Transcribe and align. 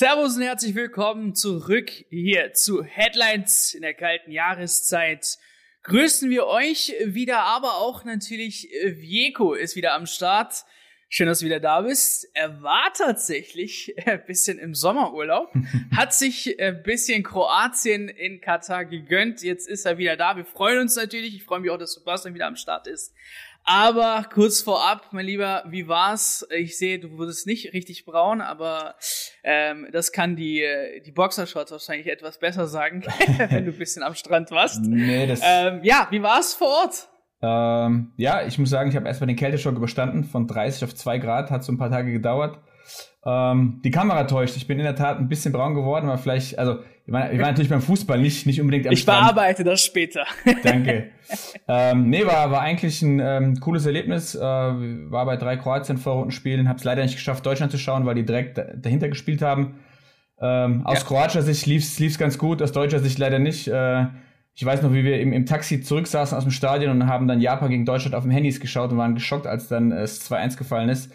Servus 0.00 0.36
und 0.36 0.42
herzlich 0.42 0.76
willkommen 0.76 1.34
zurück 1.34 1.90
hier 2.08 2.52
zu 2.52 2.84
Headlines 2.84 3.74
in 3.74 3.82
der 3.82 3.94
kalten 3.94 4.30
Jahreszeit. 4.30 5.38
Grüßen 5.82 6.30
wir 6.30 6.46
euch 6.46 6.94
wieder, 7.04 7.40
aber 7.40 7.78
auch 7.78 8.04
natürlich 8.04 8.68
Vieko 8.84 9.54
ist 9.54 9.74
wieder 9.74 9.94
am 9.94 10.06
Start. 10.06 10.64
Schön, 11.08 11.26
dass 11.26 11.40
du 11.40 11.46
wieder 11.46 11.58
da 11.58 11.80
bist. 11.80 12.28
Er 12.34 12.62
war 12.62 12.92
tatsächlich 12.94 13.92
ein 14.06 14.24
bisschen 14.24 14.60
im 14.60 14.72
Sommerurlaub, 14.72 15.52
hat 15.96 16.14
sich 16.14 16.60
ein 16.60 16.80
bisschen 16.84 17.24
Kroatien 17.24 18.08
in 18.08 18.40
Katar 18.40 18.84
gegönnt. 18.84 19.42
Jetzt 19.42 19.68
ist 19.68 19.84
er 19.84 19.98
wieder 19.98 20.16
da. 20.16 20.36
Wir 20.36 20.44
freuen 20.44 20.78
uns 20.78 20.94
natürlich. 20.94 21.34
Ich 21.34 21.42
freue 21.42 21.58
mich 21.58 21.72
auch, 21.72 21.76
dass 21.76 21.94
Sebastian 21.94 22.34
wieder 22.34 22.46
am 22.46 22.54
Start 22.54 22.86
ist. 22.86 23.12
Aber 23.64 24.24
kurz 24.32 24.62
vorab, 24.62 25.08
mein 25.12 25.26
Lieber, 25.26 25.64
wie 25.68 25.88
war's? 25.88 26.46
Ich 26.56 26.78
sehe, 26.78 26.98
du 26.98 27.18
wurdest 27.18 27.46
nicht 27.46 27.74
richtig 27.74 28.06
braun, 28.06 28.40
aber 28.40 28.94
ähm, 29.44 29.86
das 29.92 30.12
kann 30.12 30.36
die, 30.36 30.64
die 31.04 31.12
Boxershorts 31.12 31.70
wahrscheinlich 31.70 32.06
etwas 32.06 32.38
besser 32.38 32.66
sagen, 32.66 33.04
wenn 33.50 33.66
du 33.66 33.72
ein 33.72 33.78
bisschen 33.78 34.02
am 34.02 34.14
Strand 34.14 34.50
warst. 34.50 34.80
Nee, 34.82 35.26
das 35.26 35.40
ähm, 35.44 35.80
ja, 35.82 36.08
wie 36.10 36.22
war's 36.22 36.54
vor 36.54 36.68
Ort? 36.68 37.08
Ähm, 37.40 38.12
ja, 38.16 38.46
ich 38.46 38.58
muss 38.58 38.70
sagen, 38.70 38.90
ich 38.90 38.96
habe 38.96 39.06
erstmal 39.06 39.28
den 39.28 39.36
Kälteschock 39.36 39.76
überstanden. 39.76 40.24
Von 40.24 40.46
30 40.46 40.84
auf 40.84 40.94
2 40.94 41.18
Grad 41.18 41.50
hat 41.50 41.62
so 41.62 41.72
ein 41.72 41.78
paar 41.78 41.90
Tage 41.90 42.10
gedauert. 42.10 42.58
Ähm, 43.24 43.80
die 43.84 43.90
Kamera 43.90 44.24
täuscht. 44.24 44.56
Ich 44.56 44.66
bin 44.66 44.78
in 44.78 44.84
der 44.84 44.96
Tat 44.96 45.18
ein 45.18 45.28
bisschen 45.28 45.52
braun 45.52 45.74
geworden, 45.74 46.08
aber 46.08 46.18
vielleicht, 46.18 46.58
also 46.58 46.78
ich 47.06 47.12
war, 47.12 47.32
ich 47.32 47.38
war 47.38 47.46
natürlich 47.46 47.68
beim 47.68 47.82
Fußball 47.82 48.18
nicht, 48.20 48.46
nicht 48.46 48.60
unbedingt 48.60 48.86
am 48.86 48.92
Ich 48.92 49.00
Strand. 49.00 49.34
bearbeite 49.34 49.64
das 49.64 49.82
später. 49.82 50.24
Danke. 50.62 51.10
ähm, 51.66 52.10
nee, 52.10 52.24
war, 52.24 52.50
war 52.50 52.60
eigentlich 52.60 53.02
ein 53.02 53.20
ähm, 53.20 53.60
cooles 53.60 53.86
Erlebnis. 53.86 54.34
Äh, 54.34 54.40
war 54.40 55.26
bei 55.26 55.36
drei 55.36 55.56
Kroatien-Vorrundenspielen, 55.56 56.68
habe 56.68 56.78
es 56.78 56.84
leider 56.84 57.02
nicht 57.02 57.16
geschafft, 57.16 57.44
Deutschland 57.44 57.72
zu 57.72 57.78
schauen, 57.78 58.06
weil 58.06 58.14
die 58.14 58.24
direkt 58.24 58.58
dahinter 58.58 59.08
gespielt 59.08 59.42
haben. 59.42 59.80
Ähm, 60.40 60.86
aus 60.86 61.00
ja. 61.00 61.04
kroatischer 61.06 61.42
Sicht 61.42 61.66
lief's 61.66 61.98
lief's 61.98 62.18
ganz 62.18 62.38
gut, 62.38 62.62
aus 62.62 62.72
deutscher 62.72 63.00
Sicht 63.00 63.18
leider 63.18 63.38
nicht. 63.38 63.68
Äh, 63.68 64.06
ich 64.54 64.64
weiß 64.64 64.82
noch, 64.82 64.92
wie 64.92 65.04
wir 65.04 65.20
im, 65.20 65.32
im 65.32 65.46
Taxi 65.46 65.80
zurücksaßen 65.80 66.36
aus 66.36 66.44
dem 66.44 66.50
Stadion 66.50 66.90
und 66.90 67.06
haben 67.06 67.28
dann 67.28 67.40
Japan 67.40 67.70
gegen 67.70 67.84
Deutschland 67.84 68.14
auf 68.14 68.24
dem 68.24 68.32
Handys 68.32 68.60
geschaut 68.60 68.90
und 68.90 68.98
waren 68.98 69.14
geschockt, 69.14 69.46
als 69.46 69.68
dann 69.68 69.92
es 69.92 70.28
2-1 70.30 70.56
gefallen 70.58 70.88
ist. 70.88 71.12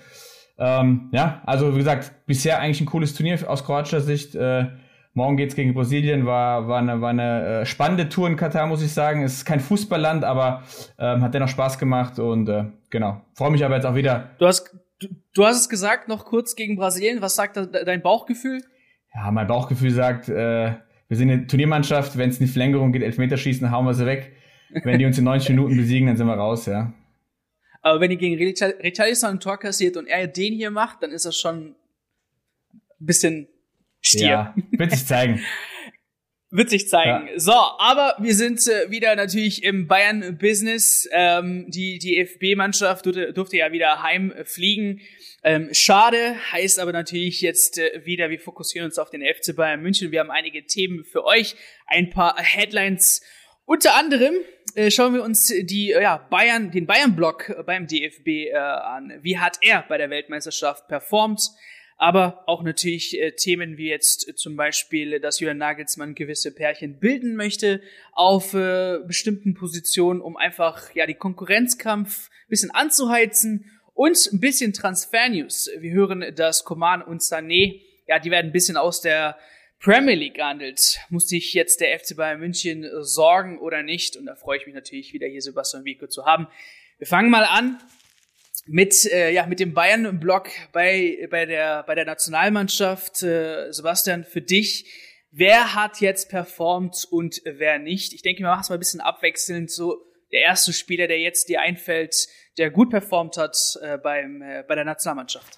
Ähm, 0.58 1.10
ja, 1.12 1.42
also 1.46 1.74
wie 1.74 1.80
gesagt, 1.80 2.26
bisher 2.26 2.60
eigentlich 2.60 2.82
ein 2.82 2.86
cooles 2.86 3.14
Turnier 3.16 3.40
aus 3.48 3.64
kroatischer 3.66 4.02
Sicht. 4.02 4.36
Äh, 4.36 4.68
morgen 5.14 5.38
geht's 5.38 5.56
gegen 5.56 5.74
Brasilien, 5.74 6.26
war, 6.26 6.68
war 6.68 6.80
eine, 6.80 7.02
war 7.02 7.10
eine 7.10 7.62
äh, 7.62 7.66
spannende 7.66 8.10
Tour 8.10 8.28
in 8.28 8.36
Katar, 8.36 8.68
muss 8.68 8.84
ich 8.84 8.94
sagen. 8.94 9.24
Es 9.24 9.34
ist 9.34 9.46
kein 9.46 9.60
Fußballland, 9.60 10.24
aber 10.24 10.64
ähm, 10.98 11.22
hat 11.22 11.34
dennoch 11.34 11.48
Spaß 11.48 11.80
gemacht 11.80 12.20
und 12.20 12.50
äh, 12.50 12.66
genau. 12.90 13.22
Freue 13.34 13.52
mich 13.52 13.64
aber 13.64 13.76
jetzt 13.76 13.86
auch 13.86 13.96
wieder. 13.96 14.32
Du 14.40 14.46
hast, 14.46 14.76
du, 15.00 15.08
du 15.34 15.46
hast 15.46 15.58
es 15.58 15.70
gesagt, 15.70 16.08
noch 16.08 16.26
kurz 16.26 16.56
gegen 16.56 16.76
Brasilien. 16.76 17.22
Was 17.22 17.36
sagt 17.36 17.58
dein 17.58 18.02
Bauchgefühl? 18.02 18.62
Ja, 19.14 19.32
mein 19.32 19.48
Bauchgefühl 19.48 19.92
sagt, 19.92 20.30
äh, 20.30 20.74
wir 21.08 21.18
sind 21.18 21.30
eine 21.30 21.48
Turniermannschaft, 21.48 22.18
wenn 22.18 22.30
es 22.30 22.40
in 22.40 22.48
die 22.48 22.52
Verlängerung 22.52 22.92
geht, 22.92 23.04
Elfmeterschießen, 23.04 23.70
hauen 23.70 23.86
wir 23.86 23.94
sie 23.94 24.06
weg. 24.06 24.36
Wenn 24.84 24.98
die 24.98 25.06
uns 25.06 25.18
in 25.20 25.26
90 25.26 25.50
Minuten 25.50 25.78
besiegen, 25.78 26.08
dann 26.08 26.18
sind 26.18 26.26
wir 26.26 26.34
raus, 26.34 26.66
ja. 26.66 26.92
Aber 27.84 28.00
wenn 28.00 28.10
ihr 28.10 28.18
gegen 28.18 28.36
Richarlison 28.36 29.32
ein 29.32 29.40
Tor 29.40 29.60
kassiert 29.60 29.98
und 29.98 30.08
er 30.08 30.26
den 30.26 30.54
hier 30.54 30.72
macht, 30.72 31.04
dann 31.04 31.12
ist 31.12 31.26
das 31.26 31.38
schon 31.38 31.76
ein 32.74 33.06
bisschen 33.06 33.48
Stier. 34.02 34.28
Ja, 34.28 34.56
wird 34.72 34.92
sich 34.92 35.06
zeigen. 35.06 35.42
wird 36.50 36.70
sich 36.70 36.88
zeigen. 36.88 37.28
Ja. 37.28 37.40
So, 37.40 37.54
aber 37.54 38.16
wir 38.20 38.36
sind 38.36 38.66
äh, 38.68 38.90
wieder 38.90 39.16
natürlich 39.16 39.64
im 39.64 39.88
Bayern-Business. 39.88 41.10
Ähm, 41.12 41.66
die 41.70 42.00
die 42.00 42.20
FB-Mannschaft 42.20 43.06
durfte, 43.06 43.34
durfte 43.34 43.58
ja 43.58 43.72
wieder 43.72 44.04
heimfliegen. 44.04 45.02
Ähm, 45.44 45.70
schade, 45.74 46.36
heißt 46.52 46.80
aber 46.80 46.94
natürlich 46.94 47.42
jetzt 47.42 47.80
äh, 47.80 48.06
wieder, 48.06 48.30
wir 48.30 48.40
fokussieren 48.40 48.86
uns 48.86 48.98
auf 48.98 49.10
den 49.10 49.22
FC 49.22 49.56
Bayern 49.56 49.82
München. 49.82 50.12
Wir 50.12 50.20
haben 50.20 50.32
einige 50.32 50.66
Themen 50.66 51.04
für 51.04 51.26
euch, 51.26 51.56
ein 51.88 52.10
paar 52.10 52.38
Headlines. 52.38 53.22
Unter 53.66 53.96
anderem 53.96 54.36
äh, 54.76 54.92
schauen 54.92 55.14
wir 55.14 55.24
uns 55.24 55.48
die 55.48 55.92
äh, 55.92 56.02
ja, 56.02 56.18
Bayern, 56.18 56.72
den 56.72 56.86
Bayern-Block 56.86 57.64
beim 57.66 57.88
DFB 57.88 58.28
äh, 58.28 58.56
an. 58.58 59.14
Wie 59.22 59.38
hat 59.38 59.58
er 59.62 59.84
bei 59.88 59.98
der 59.98 60.10
Weltmeisterschaft 60.10 60.88
performt? 60.88 61.42
Aber 61.98 62.44
auch 62.48 62.64
natürlich 62.64 63.20
äh, 63.20 63.32
Themen 63.32 63.78
wie 63.78 63.90
jetzt 63.90 64.28
äh, 64.28 64.36
zum 64.36 64.56
Beispiel, 64.56 65.20
dass 65.20 65.40
Julian 65.40 65.58
Nagelsmann 65.58 66.16
gewisse 66.16 66.54
Pärchen 66.54 67.00
bilden 67.00 67.36
möchte 67.36 67.82
auf 68.12 68.54
äh, 68.54 69.00
bestimmten 69.06 69.54
Positionen, 69.54 70.22
um 70.22 70.36
einfach 70.36 70.94
ja 70.96 71.06
die 71.06 71.14
Konkurrenzkampf 71.14 72.30
bisschen 72.54 72.72
anzuheizen 72.72 73.66
und 73.94 74.30
ein 74.32 74.40
bisschen 74.40 74.74
Transfer-News. 74.74 75.70
Wir 75.80 75.92
hören, 75.92 76.34
dass 76.36 76.64
Coman 76.64 77.02
und 77.02 77.22
Sané, 77.22 77.82
ja, 78.08 78.20
die 78.20 78.32
werden 78.32 78.48
ein 78.48 78.54
bisschen 78.54 78.78
aus 78.78 79.02
der 79.02 79.38
Premier 79.84 80.16
League 80.16 80.36
gehandelt. 80.36 81.00
Muss 81.10 81.28
sich 81.28 81.54
jetzt 81.54 81.82
der 81.82 82.00
FC 82.00 82.16
Bayern 82.16 82.40
München 82.40 82.86
sorgen 83.02 83.60
oder 83.60 83.84
nicht? 83.84 84.16
Und 84.16 84.26
da 84.26 84.36
freue 84.36 84.58
ich 84.58 84.66
mich 84.66 84.76
natürlich 84.76 85.14
wieder 85.14 85.28
hier 85.28 85.42
Sebastian 85.42 85.86
Wieko 85.86 86.08
zu 86.08 86.26
haben. 86.26 86.48
Wir 86.98 87.08
fangen 87.08 87.30
mal 87.30 87.44
an 87.44 87.80
mit 88.66 89.06
äh, 89.12 89.32
ja 89.32 89.46
mit 89.46 89.60
dem 89.60 89.74
Bayern 89.74 90.20
Block 90.20 90.50
bei 90.72 91.28
bei 91.30 91.46
der 91.46 91.84
bei 91.84 91.96
der 91.96 92.06
Nationalmannschaft 92.06 93.22
äh, 93.22 93.72
Sebastian 93.74 94.24
für 94.24 94.42
dich 94.42 94.86
wer 95.32 95.76
hat 95.76 96.00
jetzt 96.00 96.30
performt 96.30 97.06
und 97.12 97.42
wer 97.44 97.78
nicht 97.78 98.14
ich 98.14 98.22
denke 98.22 98.40
wir 98.40 98.48
machen 98.48 98.62
es 98.62 98.70
mal 98.70 98.78
ein 98.78 98.80
bisschen 98.80 99.02
abwechselnd 99.02 99.70
so 99.70 99.98
der 100.32 100.44
erste 100.44 100.72
Spieler 100.72 101.08
der 101.08 101.20
jetzt 101.20 101.50
dir 101.50 101.60
einfällt 101.60 102.30
der 102.58 102.70
gut 102.70 102.90
performt 102.90 103.38
hat 103.38 103.58
äh, 103.82 103.98
beim, 103.98 104.42
äh, 104.42 104.64
bei 104.68 104.76
der 104.76 104.86
Nationalmannschaft? 104.86 105.58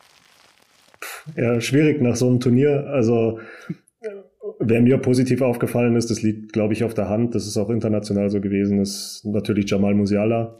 Ja, 1.35 1.59
schwierig 1.59 2.01
nach 2.01 2.15
so 2.15 2.27
einem 2.27 2.39
Turnier. 2.39 2.87
Also, 2.87 3.39
wer 4.65 4.81
mir 4.81 4.97
positiv 4.97 5.41
aufgefallen 5.41 5.95
ist, 5.95 6.09
das 6.09 6.21
liegt, 6.21 6.53
glaube 6.53 6.73
ich, 6.73 6.83
auf 6.83 6.93
der 6.93 7.09
Hand, 7.09 7.35
das 7.35 7.47
ist 7.47 7.57
auch 7.57 7.69
international 7.69 8.29
so 8.29 8.41
gewesen, 8.41 8.79
ist 8.79 9.23
natürlich 9.25 9.69
Jamal 9.69 9.93
Musiala. 9.93 10.59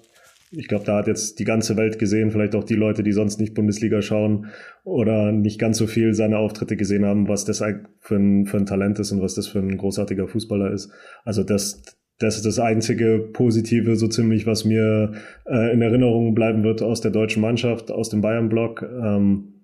Ich 0.52 0.68
glaube, 0.68 0.86
da 0.86 0.98
hat 0.98 1.08
jetzt 1.08 1.40
die 1.40 1.44
ganze 1.44 1.76
Welt 1.76 2.00
gesehen, 2.00 2.32
vielleicht 2.32 2.56
auch 2.56 2.64
die 2.64 2.76
Leute, 2.76 3.04
die 3.04 3.12
sonst 3.12 3.40
nicht 3.40 3.56
Bundesliga 3.56 4.02
schauen 4.02 4.48
oder 4.84 5.32
nicht 5.32 5.60
ganz 5.60 5.78
so 5.78 5.88
viel 5.88 6.14
seine 6.14 6.38
Auftritte 6.38 6.78
gesehen 6.78 7.04
haben, 7.04 7.28
was 7.28 7.46
das 7.46 7.64
für 8.00 8.16
ein, 8.16 8.46
für 8.46 8.58
ein 8.58 8.66
Talent 8.66 9.00
ist 9.00 9.12
und 9.12 9.22
was 9.22 9.36
das 9.36 9.48
für 9.48 9.60
ein 9.60 9.76
großartiger 9.76 10.28
Fußballer 10.28 10.72
ist. 10.72 10.92
Also 11.26 11.44
das, 11.44 11.82
das 12.20 12.38
ist 12.38 12.46
das 12.46 12.60
einzige 12.60 13.20
Positive, 13.34 13.96
so 13.96 14.08
ziemlich, 14.08 14.46
was 14.46 14.66
mir 14.66 15.14
äh, 15.46 15.74
in 15.74 15.82
Erinnerung 15.82 16.36
bleiben 16.36 16.64
wird 16.64 16.82
aus 16.82 17.02
der 17.02 17.12
deutschen 17.12 17.42
Mannschaft, 17.42 17.92
aus 17.92 18.10
dem 18.10 18.22
Bayern-Block. 18.22 18.84
Ähm, 18.84 19.55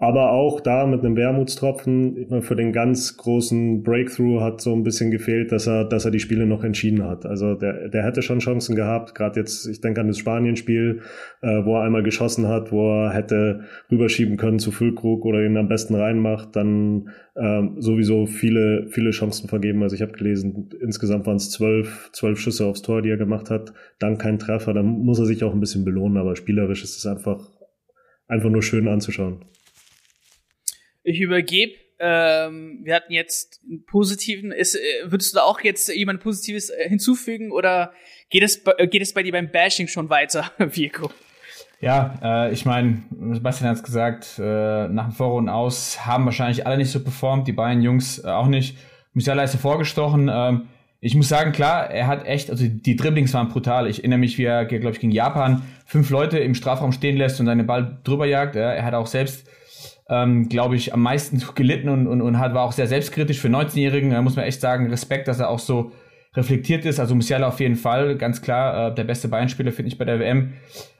aber 0.00 0.32
auch 0.32 0.60
da 0.62 0.86
mit 0.86 1.04
einem 1.04 1.14
Wermutstropfen 1.14 2.40
für 2.40 2.56
den 2.56 2.72
ganz 2.72 3.18
großen 3.18 3.82
Breakthrough 3.82 4.40
hat 4.40 4.62
so 4.62 4.72
ein 4.72 4.82
bisschen 4.82 5.10
gefehlt, 5.10 5.52
dass 5.52 5.66
er, 5.66 5.84
dass 5.84 6.06
er 6.06 6.10
die 6.10 6.20
Spiele 6.20 6.46
noch 6.46 6.64
entschieden 6.64 7.04
hat. 7.04 7.26
Also 7.26 7.54
der, 7.54 7.90
der 7.90 8.02
hätte 8.02 8.22
schon 8.22 8.38
Chancen 8.38 8.76
gehabt, 8.76 9.14
gerade 9.14 9.38
jetzt, 9.38 9.66
ich 9.66 9.82
denke 9.82 10.00
an 10.00 10.08
das 10.08 10.16
Spanien-Spiel, 10.16 11.02
äh, 11.42 11.64
wo 11.66 11.76
er 11.76 11.82
einmal 11.82 12.02
geschossen 12.02 12.48
hat, 12.48 12.72
wo 12.72 12.90
er 12.90 13.12
hätte 13.12 13.64
rüberschieben 13.92 14.38
können 14.38 14.58
zu 14.58 14.72
Füllkrug 14.72 15.26
oder 15.26 15.44
ihn 15.44 15.58
am 15.58 15.68
besten 15.68 15.94
reinmacht, 15.94 16.56
dann 16.56 17.10
ähm, 17.36 17.76
sowieso 17.78 18.24
viele, 18.24 18.86
viele 18.88 19.10
Chancen 19.10 19.50
vergeben. 19.50 19.82
Also 19.82 19.96
ich 19.96 20.02
habe 20.02 20.12
gelesen, 20.12 20.70
insgesamt 20.80 21.26
waren 21.26 21.36
es 21.36 21.50
zwölf, 21.50 22.08
zwölf 22.14 22.40
Schüsse 22.40 22.64
aufs 22.64 22.80
Tor, 22.80 23.02
die 23.02 23.10
er 23.10 23.18
gemacht 23.18 23.50
hat, 23.50 23.74
dann 23.98 24.16
kein 24.16 24.38
Treffer, 24.38 24.72
dann 24.72 24.86
muss 24.86 25.18
er 25.18 25.26
sich 25.26 25.44
auch 25.44 25.52
ein 25.52 25.60
bisschen 25.60 25.84
belohnen, 25.84 26.16
aber 26.16 26.36
spielerisch 26.36 26.82
ist 26.84 26.96
es 26.96 27.04
einfach, 27.04 27.50
einfach 28.28 28.48
nur 28.48 28.62
schön 28.62 28.88
anzuschauen. 28.88 29.44
Ich 31.02 31.20
übergebe. 31.20 31.74
Ähm, 31.98 32.80
wir 32.82 32.94
hatten 32.94 33.12
jetzt 33.12 33.60
einen 33.68 33.84
positiven. 33.84 34.52
Ist, 34.52 34.74
äh, 34.74 35.10
würdest 35.10 35.32
du 35.32 35.36
da 35.36 35.44
auch 35.44 35.60
jetzt 35.60 35.88
jemand 35.94 36.20
Positives 36.20 36.70
äh, 36.70 36.88
hinzufügen 36.88 37.52
oder 37.52 37.92
geht 38.30 38.42
es, 38.42 38.62
äh, 38.78 38.86
geht 38.86 39.02
es 39.02 39.12
bei 39.12 39.22
dir 39.22 39.32
beim 39.32 39.50
Bashing 39.50 39.86
schon 39.86 40.08
weiter, 40.08 40.50
Virko? 40.58 41.10
Ja, 41.80 42.18
äh, 42.22 42.52
ich 42.52 42.64
meine, 42.64 43.02
Sebastian 43.32 43.70
hat 43.70 43.76
es 43.76 43.82
gesagt, 43.82 44.38
äh, 44.38 44.88
nach 44.88 45.08
dem 45.08 45.12
Vorrunden 45.12 45.48
aus 45.48 46.06
haben 46.06 46.24
wahrscheinlich 46.26 46.66
alle 46.66 46.76
nicht 46.78 46.90
so 46.90 47.02
performt, 47.02 47.48
die 47.48 47.52
beiden 47.52 47.82
Jungs 47.82 48.22
äh, 48.22 48.28
auch 48.28 48.48
nicht. 48.48 48.76
Musiala 49.12 49.42
ist 49.42 49.54
hervorgestochen. 49.54 50.30
Ähm, 50.32 50.68
ich 51.00 51.14
muss 51.14 51.28
sagen, 51.28 51.52
klar, 51.52 51.90
er 51.90 52.06
hat 52.06 52.26
echt, 52.26 52.50
also 52.50 52.66
die 52.68 52.96
Dribblings 52.96 53.32
waren 53.32 53.48
brutal. 53.48 53.88
Ich 53.88 54.00
erinnere 54.00 54.18
mich, 54.18 54.36
wie 54.36 54.44
er, 54.44 54.66
glaube 54.66 54.90
ich, 54.90 55.00
gegen 55.00 55.12
Japan 55.12 55.62
fünf 55.86 56.10
Leute 56.10 56.38
im 56.38 56.54
Strafraum 56.54 56.92
stehen 56.92 57.16
lässt 57.16 57.40
und 57.40 57.46
seine 57.46 57.64
Ball 57.64 57.98
drüber 58.04 58.26
jagt. 58.26 58.54
Ja, 58.54 58.72
er 58.72 58.84
hat 58.84 58.92
auch 58.92 59.06
selbst 59.06 59.46
ähm, 60.10 60.48
glaube 60.48 60.74
ich, 60.74 60.92
am 60.92 61.02
meisten 61.02 61.40
gelitten 61.54 61.88
und, 61.88 62.08
und, 62.08 62.20
und 62.20 62.38
hat, 62.38 62.52
war 62.52 62.64
auch 62.64 62.72
sehr 62.72 62.88
selbstkritisch 62.88 63.38
für 63.38 63.48
19-Jährigen. 63.48 64.10
Da 64.10 64.20
muss 64.20 64.34
man 64.36 64.44
echt 64.44 64.60
sagen, 64.60 64.90
Respekt, 64.90 65.28
dass 65.28 65.38
er 65.38 65.48
auch 65.48 65.60
so 65.60 65.92
reflektiert 66.34 66.84
ist. 66.84 66.98
Also 66.98 67.14
Musiala 67.14 67.46
auf 67.46 67.60
jeden 67.60 67.76
Fall, 67.76 68.16
ganz 68.16 68.42
klar, 68.42 68.88
äh, 68.88 68.94
der 68.94 69.04
beste 69.04 69.28
Beinspieler, 69.28 69.70
finde 69.70 69.90
ich, 69.90 69.98
bei 69.98 70.04
der 70.04 70.18
WM. 70.18 70.54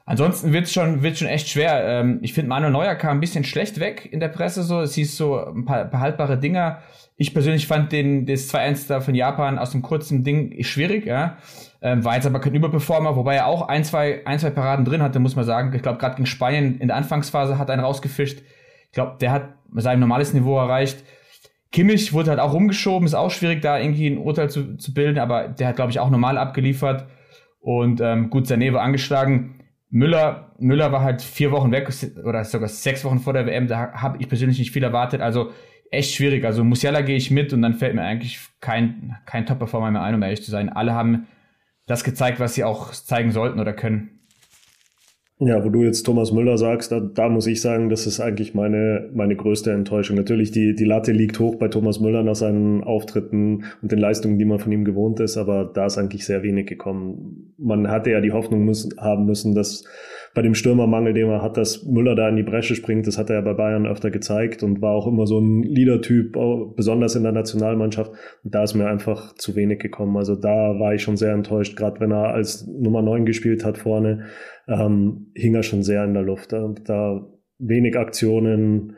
Ansonsten 0.05 0.53
wird's 0.53 0.71
schon, 0.71 1.03
wird's 1.03 1.19
schon 1.19 1.27
echt 1.27 1.49
schwer. 1.49 1.83
Ähm, 1.85 2.19
ich 2.21 2.33
finde, 2.33 2.49
Manuel 2.49 2.71
Neuer 2.71 2.95
kam 2.95 3.17
ein 3.17 3.19
bisschen 3.19 3.43
schlecht 3.43 3.81
weg 3.81 4.07
in 4.09 4.21
der 4.21 4.29
Presse, 4.29 4.63
so. 4.63 4.79
Es 4.81 4.93
hieß 4.95 5.17
so 5.17 5.45
ein 5.45 5.65
paar, 5.65 5.85
paar 5.85 5.99
haltbare 5.99 6.37
Dinger. 6.37 6.79
Ich 7.17 7.33
persönlich 7.33 7.67
fand 7.67 7.91
den, 7.91 8.25
das 8.25 8.49
2-1 8.49 8.87
da 8.87 9.01
von 9.01 9.13
Japan 9.13 9.59
aus 9.59 9.71
dem 9.71 9.81
kurzen 9.81 10.23
Ding 10.23 10.63
schwierig, 10.63 11.05
ja. 11.05 11.37
Ähm, 11.81 12.05
war 12.05 12.15
jetzt 12.15 12.25
aber 12.25 12.39
kein 12.39 12.55
Überperformer, 12.55 13.15
wobei 13.17 13.35
er 13.35 13.47
auch 13.47 13.67
ein, 13.67 13.83
zwei, 13.83 14.25
ein, 14.25 14.39
zwei 14.39 14.51
Paraden 14.51 14.85
drin 14.85 15.01
hatte, 15.01 15.19
muss 15.19 15.35
man 15.35 15.45
sagen. 15.45 15.73
Ich 15.75 15.81
glaube, 15.81 15.97
gerade 15.97 16.15
gegen 16.15 16.25
Spanien 16.25 16.79
in 16.79 16.87
der 16.87 16.97
Anfangsphase 16.97 17.57
hat 17.57 17.69
er 17.69 17.73
einen 17.73 17.83
rausgefischt 17.83 18.41
Ich 18.91 18.95
glaube, 18.95 19.17
der 19.21 19.31
hat 19.31 19.53
sein 19.73 20.01
normales 20.01 20.33
Niveau 20.33 20.57
erreicht. 20.57 21.03
Kimmich 21.71 22.11
wurde 22.11 22.31
halt 22.31 22.41
auch 22.41 22.53
rumgeschoben, 22.53 23.05
ist 23.05 23.13
auch 23.13 23.31
schwierig, 23.31 23.61
da 23.61 23.79
irgendwie 23.79 24.07
ein 24.07 24.17
Urteil 24.17 24.49
zu, 24.49 24.75
zu 24.75 24.93
bilden, 24.93 25.17
aber 25.17 25.47
der 25.47 25.69
hat, 25.69 25.77
glaube 25.77 25.91
ich, 25.91 25.99
auch 26.01 26.09
normal 26.09 26.37
abgeliefert. 26.37 27.07
Und 27.61 28.01
ähm, 28.01 28.29
gut, 28.29 28.47
Sané 28.47 28.73
war 28.73 28.81
angeschlagen. 28.81 29.61
Müller, 29.89 30.53
Müller 30.59 30.91
war 30.91 31.03
halt 31.03 31.21
vier 31.21 31.51
Wochen 31.51 31.71
weg 31.71 31.89
oder 32.25 32.43
sogar 32.43 32.67
sechs 32.67 33.05
Wochen 33.05 33.19
vor 33.19 33.33
der 33.33 33.45
WM, 33.45 33.67
da 33.67 33.93
habe 33.93 34.17
ich 34.19 34.27
persönlich 34.27 34.59
nicht 34.59 34.71
viel 34.71 34.83
erwartet. 34.83 35.21
Also 35.21 35.51
echt 35.91 36.13
schwierig. 36.13 36.43
Also 36.43 36.63
Musiala 36.63 37.01
gehe 37.01 37.15
ich 37.15 37.31
mit 37.31 37.53
und 37.53 37.61
dann 37.61 37.75
fällt 37.75 37.95
mir 37.95 38.03
eigentlich 38.03 38.39
kein, 38.59 39.17
kein 39.25 39.45
Top-Performer 39.45 39.91
mehr 39.91 40.01
ein, 40.01 40.15
um 40.15 40.23
ehrlich 40.23 40.43
zu 40.43 40.51
sein. 40.51 40.69
Alle 40.69 40.93
haben 40.93 41.27
das 41.85 42.03
gezeigt, 42.03 42.39
was 42.39 42.55
sie 42.55 42.63
auch 42.63 42.91
zeigen 42.91 43.31
sollten 43.31 43.59
oder 43.59 43.73
können. 43.73 44.20
Ja, 45.43 45.65
wo 45.65 45.69
du 45.69 45.81
jetzt 45.81 46.03
Thomas 46.03 46.31
Müller 46.31 46.59
sagst, 46.59 46.91
da, 46.91 46.99
da 46.99 47.27
muss 47.27 47.47
ich 47.47 47.61
sagen, 47.61 47.89
das 47.89 48.05
ist 48.05 48.19
eigentlich 48.19 48.53
meine, 48.53 49.09
meine 49.11 49.35
größte 49.35 49.71
Enttäuschung. 49.71 50.15
Natürlich, 50.15 50.51
die, 50.51 50.75
die 50.75 50.85
Latte 50.85 51.13
liegt 51.13 51.39
hoch 51.39 51.55
bei 51.55 51.67
Thomas 51.67 51.99
Müller 51.99 52.21
nach 52.21 52.35
seinen 52.35 52.83
Auftritten 52.83 53.63
und 53.81 53.91
den 53.91 53.97
Leistungen, 53.97 54.37
die 54.37 54.45
man 54.45 54.59
von 54.59 54.71
ihm 54.71 54.85
gewohnt 54.85 55.19
ist, 55.19 55.37
aber 55.37 55.65
da 55.65 55.87
ist 55.87 55.97
eigentlich 55.97 56.27
sehr 56.27 56.43
wenig 56.43 56.67
gekommen. 56.67 57.55
Man 57.57 57.87
hatte 57.87 58.11
ja 58.11 58.21
die 58.21 58.33
Hoffnung 58.33 58.65
müssen, 58.65 58.93
haben 58.99 59.25
müssen, 59.25 59.55
dass 59.55 59.83
bei 60.33 60.41
dem 60.41 60.55
Stürmermangel, 60.55 61.13
den 61.13 61.27
man 61.27 61.41
hat, 61.41 61.57
dass 61.57 61.83
Müller 61.85 62.15
da 62.15 62.29
in 62.29 62.37
die 62.37 62.43
Bresche 62.43 62.75
springt, 62.75 63.05
das 63.07 63.17
hat 63.17 63.29
er 63.29 63.37
ja 63.37 63.41
bei 63.41 63.53
Bayern 63.53 63.85
öfter 63.85 64.11
gezeigt 64.11 64.63
und 64.63 64.81
war 64.81 64.93
auch 64.93 65.07
immer 65.07 65.27
so 65.27 65.39
ein 65.39 65.63
Leader-Typ, 65.63 66.37
besonders 66.75 67.15
in 67.15 67.23
der 67.23 67.31
Nationalmannschaft. 67.31 68.11
Und 68.43 68.55
da 68.55 68.63
ist 68.63 68.73
mir 68.73 68.87
einfach 68.87 69.35
zu 69.35 69.55
wenig 69.55 69.79
gekommen. 69.79 70.15
Also 70.15 70.35
da 70.35 70.79
war 70.79 70.93
ich 70.93 71.01
schon 71.01 71.17
sehr 71.17 71.33
enttäuscht, 71.33 71.75
gerade 71.75 71.99
wenn 71.99 72.11
er 72.11 72.33
als 72.33 72.65
Nummer 72.67 73.01
9 73.01 73.25
gespielt 73.25 73.65
hat 73.65 73.77
vorne, 73.77 74.25
ähm, 74.67 75.31
hing 75.35 75.55
er 75.55 75.63
schon 75.63 75.83
sehr 75.83 76.03
in 76.05 76.13
der 76.13 76.23
Luft. 76.23 76.53
Und 76.53 76.87
da 76.87 77.27
wenig 77.61 77.97
Aktionen. 77.97 78.95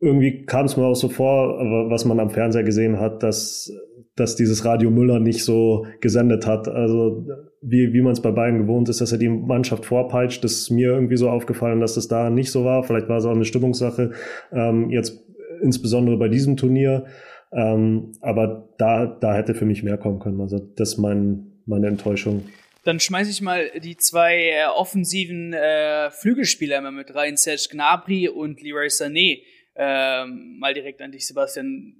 Irgendwie 0.00 0.46
kam 0.46 0.64
es 0.64 0.76
mir 0.76 0.84
auch 0.84 0.94
so 0.94 1.08
vor, 1.08 1.58
was 1.90 2.04
man 2.04 2.20
am 2.20 2.30
Fernseher 2.30 2.62
gesehen 2.62 3.00
hat, 3.00 3.22
dass 3.22 3.70
dass 4.16 4.36
dieses 4.36 4.64
Radio 4.64 4.90
Müller 4.90 5.20
nicht 5.20 5.44
so 5.44 5.86
gesendet 6.00 6.46
hat. 6.46 6.68
Also 6.68 7.26
wie, 7.62 7.92
wie 7.92 8.02
man 8.02 8.12
es 8.12 8.22
bei 8.22 8.30
Bayern 8.30 8.58
gewohnt 8.58 8.88
ist, 8.88 9.00
dass 9.00 9.12
er 9.12 9.18
die 9.18 9.28
Mannschaft 9.28 9.86
vorpeitscht, 9.86 10.42
das 10.44 10.52
ist 10.52 10.70
mir 10.70 10.88
irgendwie 10.90 11.16
so 11.16 11.30
aufgefallen, 11.30 11.80
dass 11.80 11.94
das 11.94 12.08
da 12.08 12.30
nicht 12.30 12.50
so 12.50 12.64
war. 12.64 12.82
Vielleicht 12.82 13.08
war 13.08 13.18
es 13.18 13.24
auch 13.24 13.34
eine 13.34 13.44
Stimmungssache, 13.44 14.12
ähm, 14.52 14.90
jetzt 14.90 15.24
insbesondere 15.62 16.16
bei 16.16 16.28
diesem 16.28 16.56
Turnier. 16.56 17.06
Ähm, 17.52 18.12
aber 18.20 18.68
da, 18.78 19.06
da 19.06 19.34
hätte 19.34 19.54
für 19.54 19.64
mich 19.64 19.82
mehr 19.82 19.98
kommen 19.98 20.20
können. 20.20 20.40
Also 20.40 20.58
das 20.58 20.92
ist 20.92 20.98
mein, 20.98 21.62
meine 21.66 21.88
Enttäuschung. 21.88 22.44
Dann 22.84 22.98
schmeiße 22.98 23.30
ich 23.30 23.42
mal 23.42 23.70
die 23.82 23.96
zwei 23.96 24.50
äh, 24.50 24.66
offensiven 24.74 25.52
äh, 25.52 26.10
Flügelspieler 26.10 26.78
immer 26.78 26.92
mit 26.92 27.14
rein, 27.14 27.36
Serge 27.36 27.68
Gnabry 27.70 28.28
und 28.28 28.62
Leroy 28.62 28.86
Sané. 28.86 29.42
Ähm, 29.76 30.56
mal 30.58 30.74
direkt 30.74 31.02
an 31.02 31.12
dich, 31.12 31.26
Sebastian. 31.26 31.99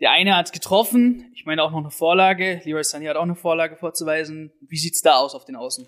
Der 0.00 0.10
eine 0.10 0.36
hat 0.36 0.52
getroffen, 0.52 1.30
ich 1.34 1.46
meine 1.46 1.62
auch 1.62 1.70
noch 1.70 1.78
eine 1.78 1.90
Vorlage. 1.90 2.60
Leroy 2.64 2.82
Sané 2.82 3.08
hat 3.08 3.16
auch 3.16 3.22
eine 3.22 3.36
Vorlage 3.36 3.76
vorzuweisen. 3.76 4.52
Wie 4.68 4.76
sieht's 4.76 5.02
da 5.02 5.16
aus 5.16 5.34
auf 5.34 5.44
den 5.44 5.56
Außen? 5.56 5.86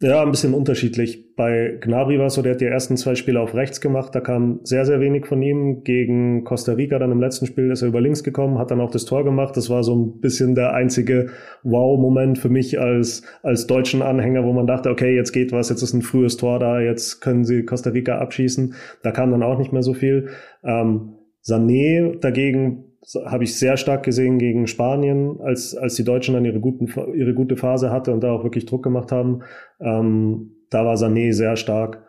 Ja, 0.00 0.22
ein 0.22 0.30
bisschen 0.30 0.54
unterschiedlich. 0.54 1.34
Bei 1.34 1.76
Gnabry 1.80 2.20
war 2.20 2.26
es 2.26 2.34
so, 2.34 2.42
der 2.42 2.52
hat 2.52 2.60
die 2.60 2.66
ersten 2.66 2.96
zwei 2.96 3.16
Spiele 3.16 3.40
auf 3.40 3.54
rechts 3.54 3.80
gemacht. 3.80 4.14
Da 4.14 4.20
kam 4.20 4.60
sehr, 4.62 4.84
sehr 4.84 5.00
wenig 5.00 5.26
von 5.26 5.42
ihm. 5.42 5.82
Gegen 5.82 6.44
Costa 6.44 6.74
Rica 6.74 7.00
dann 7.00 7.10
im 7.10 7.20
letzten 7.20 7.46
Spiel 7.46 7.72
ist 7.72 7.82
er 7.82 7.88
über 7.88 8.00
links 8.00 8.22
gekommen, 8.22 8.58
hat 8.58 8.70
dann 8.70 8.80
auch 8.80 8.92
das 8.92 9.06
Tor 9.06 9.24
gemacht. 9.24 9.56
Das 9.56 9.70
war 9.70 9.82
so 9.82 9.96
ein 9.96 10.20
bisschen 10.20 10.54
der 10.54 10.72
einzige 10.72 11.30
Wow-Moment 11.64 12.38
für 12.38 12.48
mich 12.48 12.78
als, 12.78 13.24
als 13.42 13.66
deutschen 13.66 14.00
Anhänger, 14.00 14.44
wo 14.44 14.52
man 14.52 14.68
dachte, 14.68 14.88
okay, 14.88 15.16
jetzt 15.16 15.32
geht 15.32 15.50
was, 15.50 15.68
jetzt 15.68 15.82
ist 15.82 15.94
ein 15.94 16.02
frühes 16.02 16.36
Tor 16.36 16.60
da, 16.60 16.78
jetzt 16.78 17.20
können 17.20 17.44
sie 17.44 17.64
Costa 17.64 17.90
Rica 17.90 18.18
abschießen. 18.18 18.74
Da 19.02 19.10
kam 19.10 19.32
dann 19.32 19.42
auch 19.42 19.58
nicht 19.58 19.72
mehr 19.72 19.82
so 19.82 19.94
viel. 19.94 20.28
Ähm, 20.62 21.17
Sané 21.48 22.18
dagegen 22.20 22.84
habe 23.24 23.44
ich 23.44 23.56
sehr 23.56 23.76
stark 23.76 24.02
gesehen 24.02 24.38
gegen 24.38 24.66
Spanien, 24.66 25.40
als, 25.40 25.74
als 25.74 25.94
die 25.94 26.04
Deutschen 26.04 26.34
dann 26.34 26.44
ihre, 26.44 26.60
guten, 26.60 26.88
ihre 27.14 27.32
gute 27.32 27.56
Phase 27.56 27.90
hatte 27.90 28.12
und 28.12 28.22
da 28.22 28.32
auch 28.32 28.44
wirklich 28.44 28.66
Druck 28.66 28.82
gemacht 28.82 29.12
haben. 29.12 29.42
Ähm, 29.80 30.56
da 30.70 30.84
war 30.84 30.96
Sané 30.96 31.32
sehr 31.32 31.56
stark. 31.56 32.04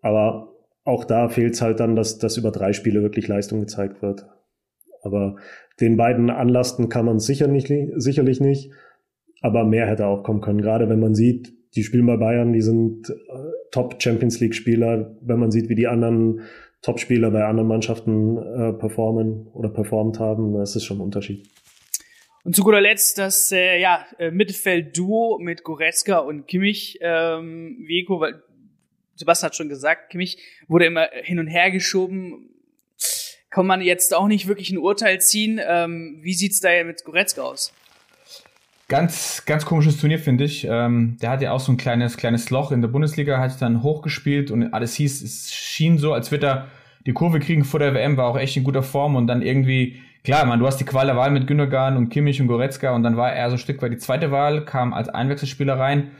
Aber 0.00 0.52
auch 0.84 1.04
da 1.04 1.28
fehlt 1.28 1.54
es 1.54 1.62
halt 1.62 1.80
dann, 1.80 1.96
dass, 1.96 2.18
dass 2.18 2.36
über 2.36 2.50
drei 2.50 2.72
Spiele 2.72 3.02
wirklich 3.02 3.26
Leistung 3.26 3.60
gezeigt 3.60 4.02
wird. 4.02 4.26
Aber 5.02 5.36
den 5.80 5.96
beiden 5.96 6.30
Anlasten 6.30 6.88
kann 6.88 7.06
man 7.06 7.18
sicher 7.18 7.48
nicht, 7.48 7.72
sicherlich 7.96 8.40
nicht. 8.40 8.70
Aber 9.40 9.64
mehr 9.64 9.86
hätte 9.86 10.06
auch 10.06 10.22
kommen 10.22 10.40
können. 10.40 10.60
Gerade 10.60 10.88
wenn 10.88 11.00
man 11.00 11.14
sieht, 11.14 11.52
die 11.74 11.82
spielen 11.82 12.06
bei 12.06 12.16
Bayern, 12.16 12.52
die 12.52 12.62
sind 12.62 13.10
äh, 13.10 13.14
Top 13.72 14.00
Champions 14.00 14.40
League 14.40 14.54
Spieler. 14.54 15.16
Wenn 15.20 15.40
man 15.40 15.50
sieht, 15.50 15.68
wie 15.68 15.74
die 15.74 15.88
anderen 15.88 16.42
Topspieler 16.84 17.30
bei 17.30 17.44
anderen 17.44 17.68
Mannschaften 17.68 18.36
äh, 18.36 18.72
performen 18.74 19.48
oder 19.54 19.70
performt 19.70 20.18
haben, 20.18 20.52
das 20.52 20.76
ist 20.76 20.84
schon 20.84 20.98
ein 20.98 21.00
Unterschied. 21.00 21.48
Und 22.44 22.54
zu 22.54 22.62
guter 22.62 22.82
Letzt 22.82 23.16
das 23.16 23.50
äh, 23.52 23.80
ja, 23.80 24.04
äh, 24.18 24.30
Mittelfeld-Duo 24.30 25.38
mit 25.38 25.64
Goretzka 25.64 26.18
und 26.18 26.46
Kimmich. 26.46 26.98
Ähm, 27.00 27.78
Vico, 27.86 28.20
weil 28.20 28.42
Sebastian 29.14 29.46
hat 29.46 29.56
schon 29.56 29.70
gesagt, 29.70 30.10
Kimmich 30.10 30.36
wurde 30.68 30.84
immer 30.84 31.08
hin 31.22 31.38
und 31.38 31.46
her 31.46 31.70
geschoben. 31.70 32.50
Kann 33.48 33.66
man 33.66 33.80
jetzt 33.80 34.12
auch 34.12 34.28
nicht 34.28 34.46
wirklich 34.46 34.70
ein 34.70 34.78
Urteil 34.78 35.22
ziehen. 35.22 35.58
Ähm, 35.66 36.18
wie 36.20 36.34
sieht's 36.34 36.60
da 36.60 36.68
mit 36.84 37.02
Goretzka 37.04 37.42
aus? 37.42 37.72
Ganz, 38.88 39.44
ganz 39.46 39.64
komisches 39.64 39.98
Turnier, 39.98 40.18
finde 40.18 40.44
ich. 40.44 40.66
Ähm, 40.68 41.16
der 41.22 41.30
hat 41.30 41.40
ja 41.40 41.52
auch 41.52 41.60
so 41.60 41.72
ein 41.72 41.78
kleines, 41.78 42.16
kleines 42.16 42.50
Loch 42.50 42.70
in 42.70 42.82
der 42.82 42.88
Bundesliga, 42.88 43.38
hat 43.38 43.60
dann 43.62 43.82
hochgespielt 43.82 44.50
und 44.50 44.74
alles 44.74 44.94
hieß, 44.94 45.22
es 45.22 45.52
schien 45.52 45.96
so, 45.96 46.12
als 46.12 46.30
wird 46.30 46.44
er 46.44 46.68
die 47.06 47.12
Kurve 47.12 47.40
kriegen 47.40 47.64
vor 47.64 47.80
der 47.80 47.94
WM, 47.94 48.16
war 48.16 48.26
auch 48.26 48.38
echt 48.38 48.56
in 48.56 48.64
guter 48.64 48.82
Form 48.82 49.16
und 49.16 49.26
dann 49.26 49.42
irgendwie, 49.42 50.02
klar, 50.22 50.44
man, 50.44 50.58
du 50.58 50.66
hast 50.66 50.78
die 50.78 50.84
Qual 50.84 51.06
der 51.06 51.16
Wahl 51.16 51.30
mit 51.30 51.46
Gündogan 51.46 51.96
und 51.96 52.10
Kimmich 52.10 52.40
und 52.40 52.46
Goretzka 52.46 52.92
und 52.92 53.02
dann 53.02 53.16
war 53.16 53.32
er 53.32 53.48
so 53.48 53.56
ein 53.56 53.58
Stück 53.58 53.80
weit 53.80 53.92
die 53.92 53.98
zweite 53.98 54.30
Wahl, 54.30 54.64
kam 54.64 54.92
als 54.92 55.08
Einwechselspieler 55.08 55.78
rein, 55.78 56.10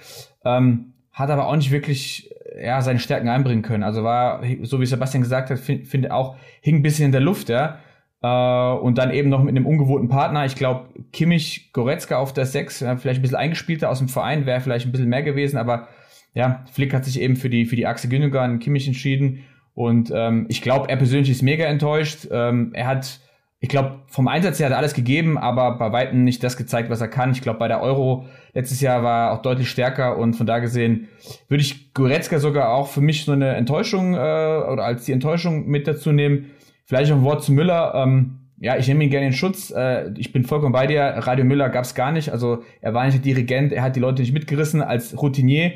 ähm, 0.45 0.95
hat 1.13 1.31
aber 1.31 1.47
auch 1.47 1.57
nicht 1.57 1.71
wirklich 1.71 2.31
ja, 2.61 2.81
seine 2.83 2.99
Stärken 2.99 3.29
einbringen 3.29 3.63
können. 3.63 3.83
Also 3.83 4.05
war, 4.05 4.43
so 4.63 4.81
wie 4.81 4.87
Sebastian 4.87 5.23
gesagt 5.23 5.51
hat, 5.51 5.59
finde 5.59 5.87
find 5.87 6.11
auch, 6.11 6.37
hing 6.61 6.77
ein 6.77 6.83
bisschen 6.83 7.07
in 7.07 7.13
der 7.13 7.21
Luft, 7.21 7.49
ja. 7.49 7.79
Äh, 8.25 8.73
und 8.79 8.97
dann 8.97 9.13
eben 9.13 9.29
noch 9.29 9.43
mit 9.43 9.55
einem 9.55 9.67
ungewohnten 9.67 10.09
Partner. 10.09 10.47
Ich 10.47 10.55
glaube, 10.55 10.89
Kimmich, 11.13 11.71
Goretzka 11.75 12.17
auf 12.17 12.33
der 12.33 12.47
6, 12.47 12.79
vielleicht 12.79 13.19
ein 13.19 13.23
bisschen 13.23 13.37
eingespielter 13.37 13.91
aus 13.91 13.99
dem 13.99 14.09
Verein, 14.09 14.47
wäre 14.47 14.63
vielleicht 14.63 14.87
ein 14.87 14.93
bisschen 14.93 15.11
mehr 15.11 15.23
gewesen, 15.23 15.59
aber 15.59 15.89
ja, 16.33 16.65
Flick 16.73 16.95
hat 16.95 17.05
sich 17.05 17.21
eben 17.21 17.37
für 17.37 17.51
die, 17.51 17.67
für 17.67 17.77
die 17.77 17.87
Achse 17.87 18.09
Gündogan 18.09 18.61
Kimmich 18.61 18.87
entschieden. 18.87 19.45
Und 19.75 20.11
ähm, 20.15 20.47
ich 20.49 20.63
glaube, 20.63 20.89
er 20.89 20.97
persönlich 20.97 21.29
ist 21.29 21.43
mega 21.43 21.67
enttäuscht. 21.67 22.27
Ähm, 22.31 22.71
er 22.73 22.87
hat, 22.87 23.21
ich 23.61 23.69
glaube, 23.69 24.01
vom 24.07 24.27
Einsatz 24.27 24.59
her 24.59 24.67
hat 24.67 24.73
er 24.73 24.79
alles 24.79 24.95
gegeben, 24.95 25.37
aber 25.37 25.77
bei 25.77 25.93
weitem 25.93 26.25
nicht 26.25 26.43
das 26.43 26.57
gezeigt, 26.57 26.89
was 26.89 27.03
er 27.03 27.09
kann. 27.09 27.33
Ich 27.33 27.43
glaube, 27.43 27.59
bei 27.59 27.69
der 27.69 27.83
Euro 27.83 28.25
letztes 28.55 28.81
Jahr 28.81 29.03
war 29.03 29.27
er 29.27 29.33
auch 29.33 29.43
deutlich 29.43 29.69
stärker 29.69 30.17
und 30.17 30.33
von 30.33 30.47
da 30.47 30.61
gesehen 30.61 31.09
würde 31.49 31.63
ich 31.63 31.93
Goretzka 31.93 32.39
sogar 32.39 32.73
auch 32.73 32.89
für 32.89 33.03
mich 33.03 33.27
so 33.27 33.33
eine 33.33 33.55
Enttäuschung 33.55 34.15
äh, 34.15 34.17
oder 34.17 34.85
als 34.85 35.05
die 35.05 35.13
Enttäuschung 35.13 35.67
mit 35.67 35.87
dazu 35.87 36.11
nehmen. 36.11 36.53
Vielleicht 36.85 37.11
ein 37.11 37.23
Wort 37.23 37.43
zu 37.43 37.53
Müller. 37.53 37.95
Ähm, 37.95 38.41
ja, 38.59 38.77
ich 38.77 38.87
nehme 38.89 39.05
ihn 39.05 39.11
gerne 39.11 39.27
in 39.27 39.33
Schutz. 39.33 39.71
Äh, 39.71 40.13
ich 40.17 40.33
bin 40.33 40.45
vollkommen 40.45 40.73
bei 40.73 40.87
dir. 40.87 41.03
Radio 41.03 41.45
Müller 41.45 41.69
gab 41.69 41.85
es 41.85 41.95
gar 41.95 42.13
nicht. 42.13 42.31
Also 42.31 42.63
er 42.81 42.95
war 42.95 43.05
nicht 43.05 43.15
der 43.15 43.23
Dirigent, 43.23 43.73
er 43.73 43.83
hat 43.83 43.97
die 43.97 44.01
Leute 44.01 44.23
nicht 44.23 44.33
mitgerissen 44.33 44.83
als 44.83 45.21
Routinier. 45.21 45.73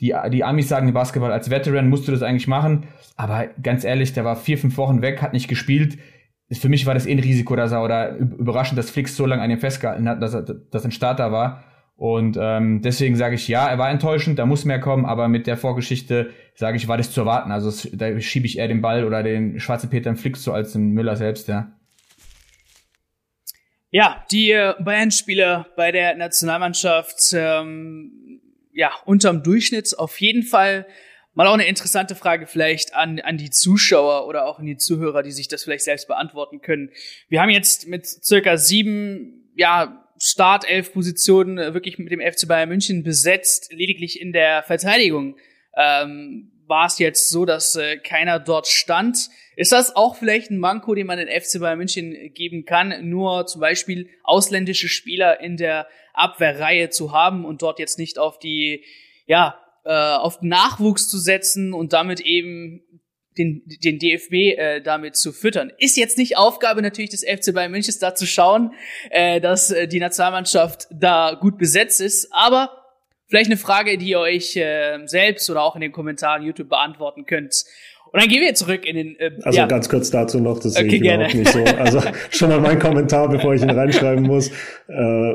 Die, 0.00 0.14
die 0.30 0.44
Amis 0.44 0.68
sagen 0.68 0.88
im 0.88 0.94
Basketball, 0.94 1.32
als 1.32 1.50
Veteran 1.50 1.88
musst 1.88 2.06
du 2.06 2.12
das 2.12 2.22
eigentlich 2.22 2.46
machen. 2.46 2.84
Aber 3.16 3.48
ganz 3.62 3.84
ehrlich, 3.84 4.12
der 4.12 4.24
war 4.24 4.36
vier, 4.36 4.58
fünf 4.58 4.76
Wochen 4.76 5.02
weg, 5.02 5.22
hat 5.22 5.32
nicht 5.32 5.48
gespielt. 5.48 5.98
Für 6.52 6.68
mich 6.68 6.86
war 6.86 6.94
das 6.94 7.06
eh 7.06 7.12
ein 7.12 7.18
Risiko, 7.18 7.56
dass 7.56 7.72
er 7.72 7.82
oder 7.82 8.16
überraschend, 8.16 8.78
dass 8.78 8.90
Flix 8.90 9.16
so 9.16 9.26
lange 9.26 9.42
an 9.42 9.50
ihm 9.50 9.58
festgehalten 9.58 10.08
hat, 10.08 10.22
dass 10.22 10.34
er 10.34 10.42
dass 10.42 10.84
ein 10.84 10.92
Starter 10.92 11.32
war. 11.32 11.64
Und 11.98 12.38
ähm, 12.40 12.80
deswegen 12.80 13.16
sage 13.16 13.34
ich, 13.34 13.48
ja, 13.48 13.68
er 13.68 13.76
war 13.76 13.90
enttäuschend, 13.90 14.38
da 14.38 14.46
muss 14.46 14.64
mehr 14.64 14.78
kommen, 14.78 15.04
aber 15.04 15.26
mit 15.26 15.48
der 15.48 15.56
Vorgeschichte 15.56 16.30
sage 16.54 16.76
ich, 16.76 16.86
war 16.86 16.96
das 16.96 17.10
zu 17.10 17.22
erwarten. 17.22 17.50
Also 17.50 17.88
da 17.92 18.20
schiebe 18.20 18.46
ich 18.46 18.58
eher 18.58 18.68
den 18.68 18.80
Ball 18.80 19.04
oder 19.04 19.24
den 19.24 19.58
schwarzen 19.58 19.90
Peter 19.90 20.08
im 20.08 20.16
Flix 20.16 20.44
so 20.44 20.52
als 20.52 20.74
den 20.74 20.90
Müller 20.92 21.16
selbst, 21.16 21.48
ja. 21.48 21.72
Ja, 23.90 24.24
die 24.30 24.52
äh, 24.52 24.74
Bayern-Spieler 24.78 25.66
bei 25.76 25.90
der 25.90 26.14
Nationalmannschaft, 26.14 27.32
ähm, 27.32 28.42
ja, 28.72 28.92
unterm 29.04 29.42
Durchschnitt 29.42 29.98
auf 29.98 30.20
jeden 30.20 30.44
Fall. 30.44 30.86
Mal 31.34 31.48
auch 31.48 31.54
eine 31.54 31.66
interessante 31.66 32.14
Frage 32.14 32.46
vielleicht 32.46 32.94
an, 32.94 33.18
an 33.18 33.38
die 33.38 33.50
Zuschauer 33.50 34.28
oder 34.28 34.46
auch 34.46 34.60
an 34.60 34.66
die 34.66 34.76
Zuhörer, 34.76 35.24
die 35.24 35.32
sich 35.32 35.48
das 35.48 35.64
vielleicht 35.64 35.82
selbst 35.82 36.06
beantworten 36.06 36.60
können. 36.60 36.90
Wir 37.28 37.42
haben 37.42 37.50
jetzt 37.50 37.88
mit 37.88 38.06
circa 38.06 38.56
sieben, 38.56 39.50
ja, 39.56 40.04
Startelf-Positionen 40.20 41.58
äh, 41.58 41.74
wirklich 41.74 41.98
mit 41.98 42.10
dem 42.10 42.20
FC 42.20 42.48
Bayern 42.48 42.68
München 42.68 43.02
besetzt. 43.02 43.72
Lediglich 43.72 44.20
in 44.20 44.32
der 44.32 44.62
Verteidigung 44.62 45.36
ähm, 45.76 46.52
war 46.66 46.86
es 46.86 46.98
jetzt 46.98 47.30
so, 47.30 47.44
dass 47.44 47.76
äh, 47.76 47.96
keiner 47.96 48.38
dort 48.38 48.66
stand. 48.66 49.28
Ist 49.56 49.72
das 49.72 49.96
auch 49.96 50.16
vielleicht 50.16 50.50
ein 50.50 50.58
Manko, 50.58 50.94
den 50.94 51.06
man 51.06 51.18
den 51.18 51.28
FC 51.28 51.60
Bayern 51.60 51.78
München 51.78 52.32
geben 52.34 52.64
kann, 52.64 53.08
nur 53.08 53.46
zum 53.46 53.60
Beispiel 53.60 54.08
ausländische 54.22 54.88
Spieler 54.88 55.40
in 55.40 55.56
der 55.56 55.88
Abwehrreihe 56.12 56.90
zu 56.90 57.12
haben 57.12 57.44
und 57.44 57.62
dort 57.62 57.78
jetzt 57.78 57.98
nicht 57.98 58.18
auf 58.18 58.38
die, 58.38 58.84
ja, 59.26 59.58
äh, 59.84 59.90
auf 59.90 60.42
Nachwuchs 60.42 61.08
zu 61.08 61.18
setzen 61.18 61.72
und 61.72 61.92
damit 61.92 62.20
eben 62.20 62.82
den, 63.38 63.62
den 63.82 63.98
DFB 63.98 64.32
äh, 64.32 64.80
damit 64.80 65.16
zu 65.16 65.32
füttern. 65.32 65.72
Ist 65.78 65.96
jetzt 65.96 66.18
nicht 66.18 66.36
Aufgabe 66.36 66.82
natürlich 66.82 67.10
des 67.10 67.24
FC 67.24 67.54
Bayern 67.54 67.70
München, 67.70 67.94
da 68.00 68.14
zu 68.14 68.26
schauen, 68.26 68.72
äh, 69.10 69.40
dass 69.40 69.70
äh, 69.70 69.88
die 69.88 70.00
Nationalmannschaft 70.00 70.88
da 70.90 71.38
gut 71.40 71.58
besetzt 71.58 72.00
ist, 72.00 72.28
aber 72.32 72.70
vielleicht 73.28 73.50
eine 73.50 73.56
Frage, 73.56 73.96
die 73.98 74.08
ihr 74.08 74.20
euch 74.20 74.56
äh, 74.56 74.98
selbst 75.06 75.48
oder 75.48 75.62
auch 75.62 75.74
in 75.74 75.80
den 75.80 75.92
Kommentaren 75.92 76.42
YouTube 76.42 76.68
beantworten 76.68 77.24
könnt. 77.24 77.64
Und 78.10 78.22
dann 78.22 78.28
gehen 78.28 78.40
wir 78.40 78.54
zurück 78.54 78.86
in 78.86 78.96
den. 78.96 79.16
Äh, 79.18 79.32
also 79.42 79.58
ja. 79.58 79.66
ganz 79.66 79.88
kurz 79.88 80.10
dazu 80.10 80.40
noch, 80.40 80.58
das 80.58 80.76
okay, 80.76 80.90
sehe 80.90 80.98
ich 80.98 81.04
überhaupt 81.04 81.34
nicht 81.34 81.52
so. 81.52 81.64
Also 81.78 82.02
schon 82.30 82.48
mal 82.48 82.60
mein 82.60 82.78
Kommentar, 82.78 83.28
bevor 83.28 83.54
ich 83.54 83.62
ihn 83.62 83.70
reinschreiben 83.70 84.24
muss. 84.24 84.48
Äh, 84.88 85.34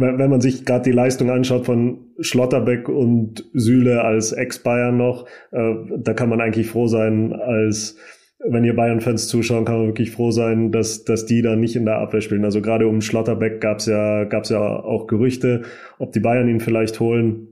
wenn, 0.00 0.30
man 0.30 0.40
sich 0.40 0.64
gerade 0.64 0.84
die 0.84 0.92
Leistung 0.92 1.30
anschaut 1.30 1.66
von 1.66 1.98
Schlotterbeck 2.20 2.88
und 2.88 3.48
Süle 3.52 4.02
als 4.02 4.32
Ex-Bayern 4.32 4.96
noch, 4.96 5.26
äh, 5.52 5.74
da 5.98 6.14
kann 6.14 6.28
man 6.28 6.40
eigentlich 6.40 6.68
froh 6.68 6.86
sein, 6.86 7.32
als 7.32 7.96
wenn 8.42 8.64
ihr 8.64 8.74
Bayern-Fans 8.74 9.28
zuschauen, 9.28 9.66
kann 9.66 9.78
man 9.78 9.86
wirklich 9.88 10.10
froh 10.10 10.30
sein, 10.30 10.72
dass, 10.72 11.04
dass 11.04 11.26
die 11.26 11.42
da 11.42 11.56
nicht 11.56 11.76
in 11.76 11.84
der 11.84 11.98
Abwehr 11.98 12.22
spielen. 12.22 12.44
Also 12.44 12.62
gerade 12.62 12.86
um 12.88 13.02
Schlotterbeck 13.02 13.60
gab's 13.60 13.86
ja, 13.86 14.24
gab's 14.24 14.48
ja 14.48 14.60
auch 14.60 15.06
Gerüchte, 15.06 15.62
ob 15.98 16.12
die 16.12 16.20
Bayern 16.20 16.48
ihn 16.48 16.60
vielleicht 16.60 17.00
holen. 17.00 17.48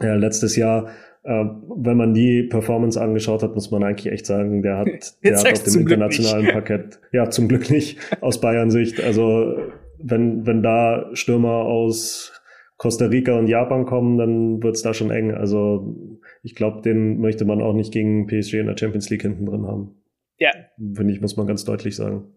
Ja, 0.00 0.14
letztes 0.14 0.56
Jahr 0.56 0.88
äh, 1.24 1.44
wenn 1.76 1.96
man 1.96 2.12
die 2.12 2.42
Performance 2.42 3.00
angeschaut 3.00 3.42
hat, 3.42 3.54
muss 3.54 3.70
man 3.70 3.82
eigentlich 3.82 4.12
echt 4.12 4.26
sagen, 4.26 4.62
der 4.62 4.76
hat, 4.76 4.88
der 5.24 5.38
hat 5.38 5.52
auf 5.52 5.62
dem 5.62 5.80
internationalen 5.80 6.48
Parkett, 6.48 7.00
ja, 7.12 7.30
zum 7.30 7.48
Glück 7.48 7.70
nicht 7.70 7.98
aus 8.20 8.40
Bayern-Sicht. 8.40 9.02
Also 9.02 9.56
wenn, 10.04 10.46
wenn 10.46 10.62
da 10.62 11.10
Stürmer 11.14 11.64
aus 11.64 12.32
Costa 12.76 13.06
Rica 13.06 13.38
und 13.38 13.46
Japan 13.46 13.86
kommen, 13.86 14.18
dann 14.18 14.62
wird's 14.62 14.82
da 14.82 14.92
schon 14.92 15.10
eng. 15.10 15.32
Also 15.32 16.20
ich 16.42 16.54
glaube, 16.54 16.82
den 16.82 17.20
möchte 17.20 17.44
man 17.44 17.62
auch 17.62 17.72
nicht 17.72 17.92
gegen 17.92 18.26
PSG 18.26 18.54
in 18.54 18.66
der 18.66 18.76
Champions 18.76 19.08
League 19.10 19.22
hinten 19.22 19.46
drin 19.46 19.66
haben. 19.66 20.02
Ja. 20.38 20.50
Finde 20.76 21.12
ich, 21.12 21.20
muss 21.20 21.36
man 21.36 21.46
ganz 21.46 21.64
deutlich 21.64 21.96
sagen. 21.96 22.34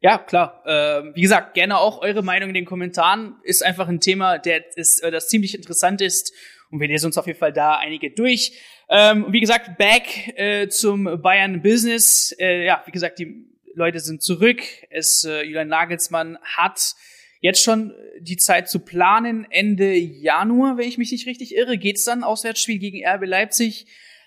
Ja, 0.00 0.16
klar. 0.16 0.62
Äh, 0.64 1.14
wie 1.14 1.22
gesagt, 1.22 1.54
gerne 1.54 1.78
auch 1.78 2.00
eure 2.00 2.22
Meinung 2.22 2.50
in 2.50 2.54
den 2.54 2.64
Kommentaren. 2.64 3.34
Ist 3.42 3.64
einfach 3.64 3.88
ein 3.88 4.00
Thema, 4.00 4.38
der 4.38 4.64
ist, 4.76 5.02
äh, 5.02 5.10
das 5.10 5.28
ziemlich 5.28 5.56
interessant 5.56 6.00
ist 6.00 6.32
und 6.70 6.80
wir 6.80 6.88
lesen 6.88 7.06
uns 7.06 7.18
auf 7.18 7.26
jeden 7.26 7.38
Fall 7.38 7.52
da 7.52 7.76
einige 7.76 8.10
durch. 8.10 8.52
Ähm, 8.88 9.26
wie 9.30 9.40
gesagt, 9.40 9.76
back 9.76 10.32
äh, 10.38 10.68
zum 10.68 11.20
Bayern 11.20 11.60
Business. 11.62 12.34
Äh, 12.38 12.64
ja, 12.64 12.82
wie 12.86 12.92
gesagt, 12.92 13.18
die 13.18 13.47
Leute 13.78 14.00
sind 14.00 14.22
zurück. 14.22 14.60
Es 14.90 15.24
äh, 15.24 15.42
Julian 15.42 15.68
Nagelsmann 15.68 16.38
hat 16.42 16.94
jetzt 17.40 17.62
schon 17.62 17.94
die 18.20 18.36
Zeit 18.36 18.68
zu 18.68 18.80
planen. 18.80 19.46
Ende 19.50 19.94
Januar, 19.94 20.76
wenn 20.76 20.88
ich 20.88 20.98
mich 20.98 21.12
nicht 21.12 21.26
richtig 21.26 21.54
irre, 21.54 21.78
geht's 21.78 22.04
dann 22.04 22.24
Auswärtsspiel 22.24 22.78
gegen 22.78 23.06
RB 23.06 23.26
Leipzig. 23.26 23.86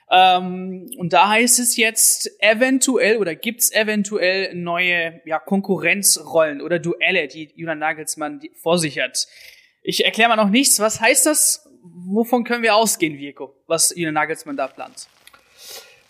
Ähm, 0.09 0.89
und 0.97 1.13
da 1.13 1.29
heißt 1.29 1.59
es 1.59 1.77
jetzt 1.77 2.31
eventuell 2.39 3.17
oder 3.17 3.35
gibt's 3.35 3.71
eventuell 3.71 4.53
neue 4.55 5.21
ja, 5.25 5.39
Konkurrenzrollen 5.39 6.61
oder 6.61 6.79
Duelle, 6.79 7.27
die 7.27 7.51
Julian 7.55 7.79
Nagelsmann 7.79 8.41
vor 8.55 8.77
sich 8.77 8.99
hat. 8.99 9.27
Ich 9.83 10.05
erkläre 10.05 10.29
mal 10.29 10.35
noch 10.35 10.49
nichts. 10.49 10.79
Was 10.79 10.99
heißt 11.01 11.25
das? 11.25 11.67
wovon 11.83 12.43
können 12.43 12.63
wir 12.63 12.75
ausgehen, 12.75 13.17
Virko, 13.17 13.55
was 13.67 13.95
Ihnen 13.95 14.13
Nagelsmann 14.13 14.57
da 14.57 14.67
plant? 14.67 15.07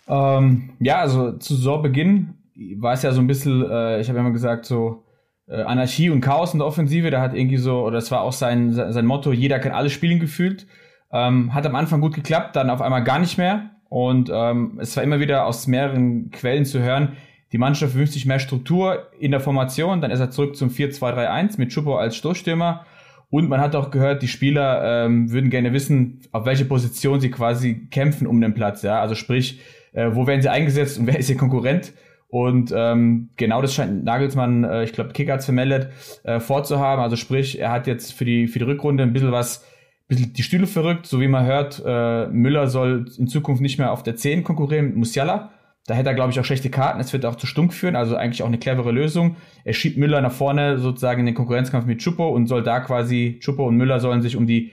Ähm, 0.07 0.75
ja, 0.79 0.99
also 0.99 1.33
zu 1.33 1.55
Saisonbeginn 1.55 2.35
war 2.77 2.93
es 2.93 3.03
ja 3.03 3.11
so 3.11 3.21
ein 3.21 3.27
bisschen, 3.27 3.63
äh, 3.69 3.99
ich 3.99 4.09
habe 4.09 4.17
ja 4.17 4.25
immer 4.25 4.33
gesagt, 4.33 4.65
so 4.65 5.03
äh, 5.47 5.61
Anarchie 5.61 6.09
und 6.09 6.21
Chaos 6.21 6.53
in 6.53 6.59
der 6.59 6.67
Offensive. 6.67 7.09
Da 7.09 7.21
hat 7.21 7.33
irgendwie 7.33 7.57
so, 7.57 7.81
oder 7.81 7.95
das 7.95 8.11
war 8.11 8.21
auch 8.21 8.33
sein, 8.33 8.71
sein 8.73 9.05
Motto, 9.05 9.31
jeder 9.31 9.59
kann 9.59 9.71
alles 9.71 9.91
spielen 9.91 10.19
gefühlt. 10.19 10.67
Ähm, 11.11 11.53
hat 11.53 11.65
am 11.65 11.75
Anfang 11.75 12.01
gut 12.01 12.15
geklappt, 12.15 12.55
dann 12.55 12.69
auf 12.69 12.81
einmal 12.81 13.03
gar 13.03 13.19
nicht 13.19 13.37
mehr. 13.37 13.71
Und 13.89 14.31
ähm, 14.33 14.79
es 14.81 14.95
war 14.95 15.03
immer 15.03 15.19
wieder 15.19 15.45
aus 15.45 15.67
mehreren 15.67 16.31
Quellen 16.31 16.63
zu 16.63 16.79
hören, 16.79 17.17
die 17.51 17.57
Mannschaft 17.57 17.95
wünscht 17.95 18.13
sich 18.13 18.25
mehr 18.25 18.39
Struktur 18.39 19.09
in 19.19 19.31
der 19.31 19.41
Formation. 19.41 19.99
Dann 19.99 20.11
ist 20.11 20.21
er 20.21 20.31
zurück 20.31 20.55
zum 20.55 20.69
4-2-3-1 20.69 21.57
mit 21.57 21.69
Chupo 21.69 21.97
als 21.97 22.15
Stoßstürmer. 22.15 22.85
Und 23.29 23.49
man 23.49 23.59
hat 23.59 23.75
auch 23.75 23.91
gehört, 23.91 24.21
die 24.21 24.27
Spieler 24.27 25.05
ähm, 25.05 25.31
würden 25.31 25.49
gerne 25.49 25.73
wissen, 25.73 26.21
auf 26.31 26.45
welche 26.45 26.65
Position 26.65 27.19
sie 27.19 27.31
quasi 27.31 27.87
kämpfen 27.89 28.27
um 28.27 28.39
den 28.39 28.53
Platz. 28.53 28.83
Ja, 28.83 29.01
also 29.01 29.15
sprich, 29.15 29.59
äh, 29.93 30.09
wo 30.13 30.27
werden 30.27 30.41
sie 30.41 30.49
eingesetzt 30.49 30.97
und 30.97 31.07
wer 31.07 31.19
ist 31.19 31.29
ihr 31.29 31.37
Konkurrent? 31.37 31.93
Und 32.31 32.73
ähm, 32.75 33.29
genau 33.35 33.61
das 33.61 33.73
scheint 33.73 34.03
Nagelsmann, 34.03 34.63
äh, 34.63 34.83
ich 34.83 34.93
glaube, 34.93 35.11
Kicker 35.11 35.33
hat 35.33 35.43
vermeldet, 35.43 35.89
äh, 36.23 36.39
vorzuhaben. 36.39 37.03
Also 37.03 37.17
sprich, 37.17 37.59
er 37.59 37.71
hat 37.71 37.87
jetzt 37.87 38.13
für 38.13 38.25
die 38.25 38.47
für 38.47 38.57
die 38.57 38.65
Rückrunde 38.65 39.03
ein 39.03 39.13
bisschen 39.13 39.31
was, 39.31 39.65
bisschen 40.07 40.33
die 40.33 40.43
Stühle 40.43 40.65
verrückt, 40.65 41.05
so 41.05 41.19
wie 41.19 41.27
man 41.27 41.45
hört. 41.45 41.83
Äh, 41.85 42.27
Müller 42.27 42.67
soll 42.67 43.05
in 43.17 43.27
Zukunft 43.27 43.61
nicht 43.61 43.77
mehr 43.77 43.91
auf 43.91 44.01
der 44.01 44.15
10 44.15 44.43
konkurrieren 44.43 44.87
mit 44.87 44.95
Musiala, 44.95 45.51
da 45.87 45.95
hätte 45.95 46.09
er, 46.09 46.15
glaube 46.15 46.31
ich, 46.31 46.39
auch 46.39 46.45
schlechte 46.45 46.69
Karten. 46.69 46.99
Es 46.99 47.11
wird 47.11 47.25
auch 47.25 47.35
zu 47.35 47.47
Stunk 47.47 47.73
führen, 47.73 47.95
also 47.95 48.15
eigentlich 48.15 48.43
auch 48.43 48.47
eine 48.47 48.59
clevere 48.59 48.91
Lösung. 48.91 49.37
Er 49.63 49.73
schiebt 49.73 49.97
Müller 49.97 50.21
nach 50.21 50.31
vorne 50.31 50.77
sozusagen 50.77 51.21
in 51.21 51.25
den 51.25 51.35
Konkurrenzkampf 51.35 51.85
mit 51.85 51.99
Chupo 51.99 52.29
und 52.29 52.47
soll 52.47 52.63
da 52.63 52.79
quasi, 52.79 53.39
Chupo 53.41 53.67
und 53.67 53.77
Müller 53.77 53.99
sollen 53.99 54.21
sich 54.21 54.37
um 54.37 54.45
die 54.45 54.71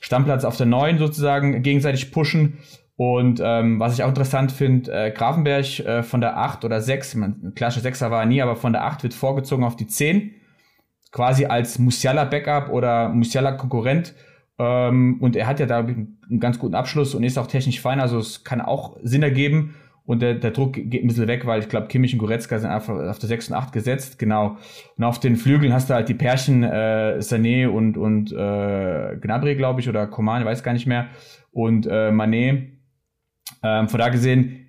Stammplatz 0.00 0.44
auf 0.44 0.56
der 0.56 0.66
neuen 0.66 0.98
sozusagen 0.98 1.62
gegenseitig 1.62 2.12
pushen. 2.12 2.58
Und 2.96 3.40
ähm, 3.42 3.80
was 3.80 3.94
ich 3.94 4.04
auch 4.04 4.08
interessant 4.08 4.52
finde, 4.52 4.92
äh, 4.92 5.10
Grafenberg 5.10 5.80
äh, 5.80 6.02
von 6.02 6.20
der 6.20 6.36
8 6.36 6.64
oder 6.64 6.80
6, 6.80 7.16
man, 7.16 7.52
klassischer 7.54 7.82
Sechser 7.82 8.10
war 8.10 8.20
er 8.20 8.26
nie, 8.26 8.40
aber 8.40 8.54
von 8.54 8.72
der 8.72 8.84
8 8.84 9.02
wird 9.02 9.14
vorgezogen 9.14 9.64
auf 9.64 9.74
die 9.74 9.88
10, 9.88 10.30
quasi 11.10 11.46
als 11.46 11.78
Musiala-Backup 11.78 12.68
oder 12.70 13.08
Musiala-Konkurrent. 13.08 14.14
Ähm, 14.58 15.18
und 15.20 15.34
er 15.34 15.48
hat 15.48 15.58
ja 15.58 15.66
da 15.66 15.78
einen 15.78 16.18
ganz 16.38 16.60
guten 16.60 16.76
Abschluss 16.76 17.14
und 17.14 17.24
ist 17.24 17.36
auch 17.36 17.48
technisch 17.48 17.80
fein, 17.80 17.98
also 17.98 18.18
es 18.18 18.44
kann 18.44 18.60
auch 18.60 18.96
Sinn 19.02 19.24
ergeben. 19.24 19.74
Und 20.06 20.20
der, 20.20 20.34
der 20.34 20.50
Druck 20.50 20.74
geht 20.74 21.02
ein 21.02 21.06
bisschen 21.08 21.28
weg, 21.28 21.46
weil 21.46 21.60
ich 21.60 21.68
glaube, 21.70 21.86
Kimmich 21.86 22.12
und 22.12 22.18
Goretzka 22.18 22.58
sind 22.58 22.70
einfach 22.70 22.94
auf 22.94 23.18
der 23.18 23.28
6 23.28 23.48
und 23.48 23.54
8 23.56 23.72
gesetzt, 23.72 24.18
genau. 24.18 24.58
Und 24.96 25.04
auf 25.04 25.18
den 25.18 25.36
Flügeln 25.36 25.72
hast 25.72 25.88
du 25.88 25.94
halt 25.94 26.10
die 26.10 26.14
Pärchen 26.14 26.62
äh, 26.62 27.16
Sané 27.20 27.66
und, 27.66 27.96
und 27.96 28.30
äh, 28.30 29.16
Gnabry, 29.16 29.56
glaube 29.56 29.80
ich, 29.80 29.88
oder 29.88 30.06
Coman, 30.06 30.42
ich 30.42 30.46
weiß 30.46 30.62
gar 30.62 30.74
nicht 30.74 30.86
mehr, 30.86 31.06
und 31.50 31.86
äh, 31.86 32.10
Mané. 32.10 32.74
Ähm, 33.62 33.88
von 33.88 33.98
da 33.98 34.08
gesehen, 34.08 34.64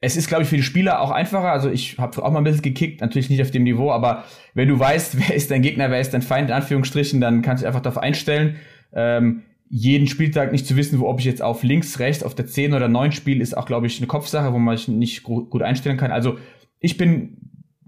es 0.00 0.16
ist, 0.16 0.28
glaube 0.28 0.42
ich, 0.42 0.48
für 0.48 0.56
die 0.56 0.62
Spieler 0.62 1.00
auch 1.00 1.10
einfacher. 1.10 1.50
Also 1.50 1.70
ich 1.70 1.98
habe 1.98 2.22
auch 2.22 2.30
mal 2.30 2.38
ein 2.38 2.44
bisschen 2.44 2.62
gekickt, 2.62 3.00
natürlich 3.00 3.30
nicht 3.30 3.42
auf 3.42 3.50
dem 3.50 3.64
Niveau, 3.64 3.90
aber 3.90 4.24
wenn 4.54 4.68
du 4.68 4.78
weißt, 4.78 5.18
wer 5.28 5.34
ist 5.34 5.50
dein 5.50 5.62
Gegner, 5.62 5.90
wer 5.90 6.00
ist 6.00 6.14
dein 6.14 6.22
Feind, 6.22 6.50
in 6.50 6.54
Anführungsstrichen, 6.54 7.20
dann 7.20 7.42
kannst 7.42 7.62
du 7.62 7.66
einfach 7.66 7.80
darauf 7.80 7.98
einstellen. 7.98 8.56
Ähm, 8.92 9.42
jeden 9.68 10.06
Spieltag 10.06 10.52
nicht 10.52 10.66
zu 10.66 10.76
wissen, 10.76 11.00
wo 11.00 11.08
ob 11.08 11.18
ich 11.18 11.26
jetzt 11.26 11.42
auf 11.42 11.64
links, 11.64 11.98
rechts, 11.98 12.22
auf 12.22 12.36
der 12.36 12.46
10 12.46 12.72
oder 12.72 12.88
9 12.88 13.10
spiele, 13.12 13.42
ist 13.42 13.56
auch, 13.56 13.66
glaube 13.66 13.88
ich, 13.88 13.98
eine 13.98 14.06
Kopfsache, 14.06 14.52
wo 14.52 14.58
man 14.58 14.76
sich 14.76 14.86
nicht 14.86 15.24
gut 15.24 15.60
einstellen 15.60 15.96
kann. 15.96 16.12
Also 16.12 16.38
ich 16.78 16.96
bin, 16.96 17.36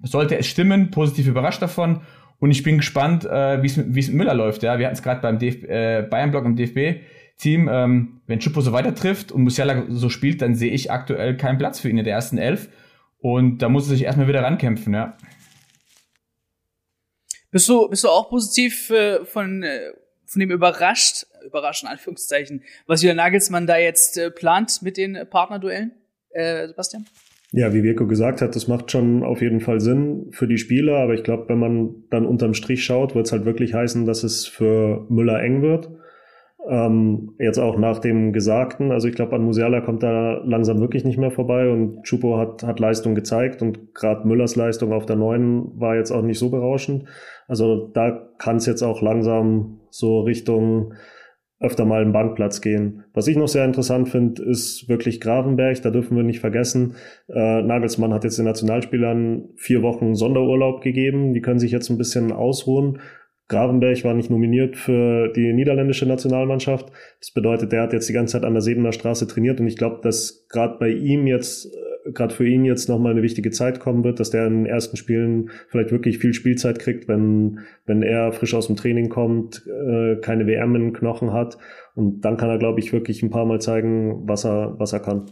sollte 0.02 0.36
es 0.36 0.48
stimmen, 0.48 0.90
positiv 0.90 1.28
überrascht 1.28 1.62
davon 1.62 2.00
und 2.40 2.50
ich 2.50 2.64
bin 2.64 2.78
gespannt, 2.78 3.24
äh, 3.24 3.62
wie 3.62 3.66
es 3.66 3.76
mit, 3.76 4.12
Müller 4.12 4.34
läuft. 4.34 4.64
Ja, 4.64 4.78
wir 4.78 4.86
hatten 4.86 4.96
es 4.96 5.02
gerade 5.02 5.20
beim 5.20 5.38
DF 5.38 5.62
äh, 5.64 6.02
Bayern-Block 6.02 6.44
im 6.44 6.56
DFB-Team. 7.38 7.68
Ähm, 7.70 8.20
wenn 8.26 8.40
Chupo 8.40 8.60
so 8.60 8.72
weiter 8.72 8.94
trifft 8.94 9.32
und 9.32 9.42
Musiala 9.42 9.86
so 9.88 10.08
spielt, 10.08 10.42
dann 10.42 10.54
sehe 10.54 10.72
ich 10.72 10.90
aktuell 10.90 11.36
keinen 11.36 11.58
Platz 11.58 11.80
für 11.80 11.88
ihn 11.88 11.98
in 11.98 12.04
der 12.04 12.14
ersten 12.14 12.38
Elf. 12.38 12.68
Und 13.20 13.58
da 13.58 13.68
muss 13.68 13.86
er 13.86 13.90
sich 13.90 14.04
erstmal 14.04 14.28
wieder 14.28 14.42
rankämpfen, 14.42 14.94
ja. 14.94 15.16
Bist 17.50 17.68
du, 17.68 17.88
bist 17.88 18.04
du 18.04 18.08
auch 18.08 18.28
positiv 18.28 18.90
äh, 18.90 19.24
von, 19.24 19.62
äh, 19.62 19.92
von 20.26 20.40
dem 20.40 20.50
überrascht, 20.50 21.26
überraschen 21.46 21.88
Anführungszeichen, 21.88 22.62
was 22.86 23.02
Julian 23.02 23.16
Nagelsmann 23.16 23.66
da 23.66 23.78
jetzt 23.78 24.18
äh, 24.18 24.30
plant 24.30 24.82
mit 24.82 24.98
den 24.98 25.18
Partnerduellen, 25.28 25.92
äh, 26.30 26.68
Sebastian? 26.68 27.06
Ja, 27.50 27.72
wie 27.72 27.82
Wirko 27.82 28.06
gesagt 28.06 28.42
hat, 28.42 28.54
das 28.54 28.68
macht 28.68 28.92
schon 28.92 29.24
auf 29.24 29.40
jeden 29.40 29.60
Fall 29.60 29.80
Sinn 29.80 30.26
für 30.32 30.46
die 30.46 30.58
Spieler, 30.58 30.98
aber 30.98 31.14
ich 31.14 31.22
glaube, 31.22 31.48
wenn 31.48 31.58
man 31.58 32.04
dann 32.10 32.26
unterm 32.26 32.52
Strich 32.52 32.84
schaut, 32.84 33.14
wird 33.14 33.24
es 33.24 33.32
halt 33.32 33.46
wirklich 33.46 33.72
heißen, 33.72 34.04
dass 34.04 34.22
es 34.22 34.46
für 34.46 35.06
Müller 35.08 35.42
eng 35.42 35.62
wird. 35.62 35.88
Ähm, 36.68 37.34
jetzt 37.38 37.58
auch 37.58 37.78
nach 37.78 37.98
dem 37.98 38.34
Gesagten, 38.34 38.92
also 38.92 39.08
ich 39.08 39.14
glaube, 39.14 39.34
an 39.34 39.42
Musiala 39.42 39.80
kommt 39.80 40.02
da 40.02 40.42
langsam 40.44 40.80
wirklich 40.80 41.02
nicht 41.02 41.16
mehr 41.16 41.30
vorbei 41.30 41.70
und 41.70 42.02
Chupo 42.02 42.36
hat, 42.36 42.62
hat 42.62 42.78
Leistung 42.78 43.14
gezeigt 43.14 43.62
und 43.62 43.94
gerade 43.94 44.28
Müllers 44.28 44.54
Leistung 44.54 44.92
auf 44.92 45.06
der 45.06 45.16
neuen 45.16 45.80
war 45.80 45.96
jetzt 45.96 46.10
auch 46.10 46.20
nicht 46.20 46.38
so 46.38 46.50
berauschend. 46.50 47.04
Also 47.46 47.88
da 47.94 48.28
kann 48.38 48.56
es 48.56 48.66
jetzt 48.66 48.82
auch 48.82 49.00
langsam 49.00 49.80
so 49.90 50.20
Richtung 50.20 50.92
öfter 51.60 51.84
mal 51.84 52.02
einen 52.02 52.12
Bankplatz 52.12 52.60
gehen. 52.60 53.04
Was 53.14 53.26
ich 53.26 53.36
noch 53.36 53.48
sehr 53.48 53.64
interessant 53.64 54.08
finde, 54.08 54.42
ist 54.42 54.88
wirklich 54.88 55.20
Gravenberg. 55.20 55.82
Da 55.82 55.90
dürfen 55.90 56.16
wir 56.16 56.22
nicht 56.22 56.38
vergessen. 56.38 56.94
Äh, 57.28 57.62
Nagelsmann 57.62 58.12
hat 58.12 58.24
jetzt 58.24 58.38
den 58.38 58.44
Nationalspielern 58.44 59.48
vier 59.56 59.82
Wochen 59.82 60.14
Sonderurlaub 60.14 60.82
gegeben. 60.82 61.32
Die 61.32 61.40
können 61.40 61.58
sich 61.58 61.72
jetzt 61.72 61.90
ein 61.90 61.98
bisschen 61.98 62.30
ausruhen. 62.30 63.00
Gravenberg 63.48 64.04
war 64.04 64.14
nicht 64.14 64.30
nominiert 64.30 64.76
für 64.76 65.28
die 65.28 65.54
niederländische 65.54 66.06
Nationalmannschaft. 66.06 66.92
Das 67.18 67.30
bedeutet, 67.30 67.72
der 67.72 67.82
hat 67.82 67.94
jetzt 67.94 68.08
die 68.08 68.12
ganze 68.12 68.32
Zeit 68.32 68.44
an 68.44 68.52
der 68.52 68.60
Sebener 68.60 68.92
Straße 68.92 69.26
trainiert 69.26 69.58
und 69.58 69.66
ich 69.66 69.76
glaube, 69.76 70.00
dass 70.02 70.46
gerade 70.48 70.76
bei 70.78 70.90
ihm 70.90 71.26
jetzt, 71.26 71.74
äh, 71.74 72.12
gerade 72.12 72.34
für 72.34 72.46
ihn 72.46 72.66
jetzt 72.66 72.90
nochmal 72.90 73.12
eine 73.12 73.22
wichtige 73.22 73.50
Zeit 73.50 73.80
kommen 73.80 74.04
wird, 74.04 74.20
dass 74.20 74.30
der 74.30 74.46
in 74.46 74.64
den 74.64 74.66
ersten 74.66 74.98
Spielen 74.98 75.50
vielleicht 75.68 75.92
wirklich 75.92 76.18
viel 76.18 76.34
Spielzeit 76.34 76.78
kriegt, 76.78 77.08
wenn, 77.08 77.60
wenn 77.86 78.02
er 78.02 78.32
frisch 78.32 78.54
aus 78.54 78.66
dem 78.66 78.76
Training 78.76 79.08
kommt, 79.08 79.66
äh, 79.66 80.16
keine 80.16 80.46
WM 80.46 80.74
in 80.76 80.82
den 80.82 80.92
Knochen 80.92 81.32
hat 81.32 81.56
und 81.94 82.20
dann 82.20 82.36
kann 82.36 82.50
er, 82.50 82.58
glaube 82.58 82.80
ich, 82.80 82.92
wirklich 82.92 83.22
ein 83.22 83.30
paar 83.30 83.46
Mal 83.46 83.62
zeigen, 83.62 84.28
was 84.28 84.44
er, 84.44 84.78
was 84.78 84.92
er 84.92 85.00
kann. 85.00 85.26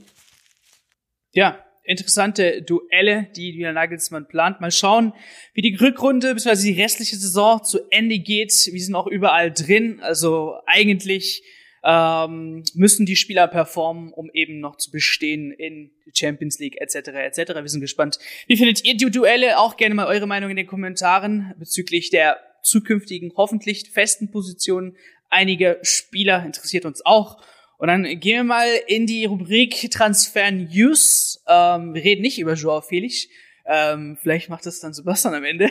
ja, 1.32 1.58
interessante 1.87 2.62
Duelle, 2.62 3.28
die 3.37 3.50
Julian 3.50 3.75
Nagelsmann 3.75 4.28
plant. 4.28 4.61
Mal 4.61 4.71
schauen, 4.71 5.12
wie 5.55 5.62
die 5.62 5.75
Rückrunde 5.75 6.35
bzw. 6.35 6.73
die 6.73 6.81
restliche 6.81 7.16
Saison 7.16 7.62
zu 7.62 7.81
Ende 7.90 8.19
geht. 8.19 8.52
Wir 8.71 8.81
sind 8.81 8.95
auch 8.95 9.07
überall 9.07 9.52
drin. 9.52 10.00
Also 10.00 10.55
eigentlich 10.66 11.43
ähm, 11.85 12.64
müssen 12.75 13.07
die 13.07 13.16
Spieler 13.16 13.47
performen, 13.47 14.12
um 14.12 14.31
eben 14.33 14.61
noch 14.61 14.76
zu 14.76 14.90
bestehen 14.90 15.52
in 15.52 15.93
Champions 16.12 16.59
League 16.59 16.81
etc. 16.81 17.09
etc. 17.09 17.55
Wir 17.55 17.69
sind 17.69 17.81
gespannt. 17.81 18.19
Wie 18.49 18.57
findet 18.57 18.85
ihr 18.85 18.97
die 18.97 19.11
Duelle? 19.11 19.59
Auch 19.59 19.76
gerne 19.76 19.95
mal 19.95 20.07
eure 20.07 20.26
Meinung 20.26 20.50
in 20.50 20.57
den 20.57 20.66
Kommentaren 20.66 21.55
bezüglich 21.59 22.11
der 22.11 22.38
zukünftigen 22.62 23.33
hoffentlich 23.37 23.90
festen 23.90 24.31
Positionen 24.31 24.97
einiger 25.31 25.76
Spieler 25.83 26.45
interessiert 26.45 26.85
uns 26.85 27.05
auch. 27.05 27.40
Und 27.78 27.88
dann 27.88 28.04
gehen 28.04 28.37
wir 28.37 28.45
mal 28.45 28.68
in 28.87 29.06
die 29.06 29.25
Rubrik 29.26 29.90
Transfer 29.90 30.50
News. 30.50 31.42
Ähm, 31.47 31.95
wir 31.95 32.02
reden 32.02 32.23
nicht 32.23 32.38
über 32.38 32.54
Joao 32.54 32.80
Felix. 32.80 33.26
Ähm, 33.66 34.16
vielleicht 34.21 34.49
macht 34.49 34.64
das 34.64 34.80
dann 34.80 34.95
Sebastian 34.95 35.35
am 35.35 35.45
Ende. 35.45 35.71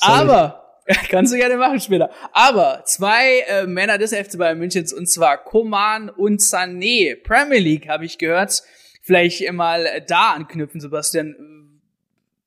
Aber 0.00 0.80
kannst 1.08 1.32
du 1.32 1.38
gerne 1.38 1.56
machen 1.56 1.80
später. 1.80 2.10
Aber 2.32 2.82
zwei 2.84 3.40
äh, 3.48 3.66
Männer 3.66 3.98
des 3.98 4.14
FC 4.14 4.38
Bayern 4.38 4.58
Münchens 4.58 4.92
und 4.92 5.06
zwar 5.06 5.42
Koman 5.42 6.10
und 6.10 6.40
Sané. 6.40 7.16
Premier 7.22 7.58
League 7.58 7.88
habe 7.88 8.04
ich 8.04 8.18
gehört. 8.18 8.62
Vielleicht 9.02 9.50
mal 9.52 10.02
da 10.06 10.32
anknüpfen, 10.32 10.80
Sebastian. 10.80 11.80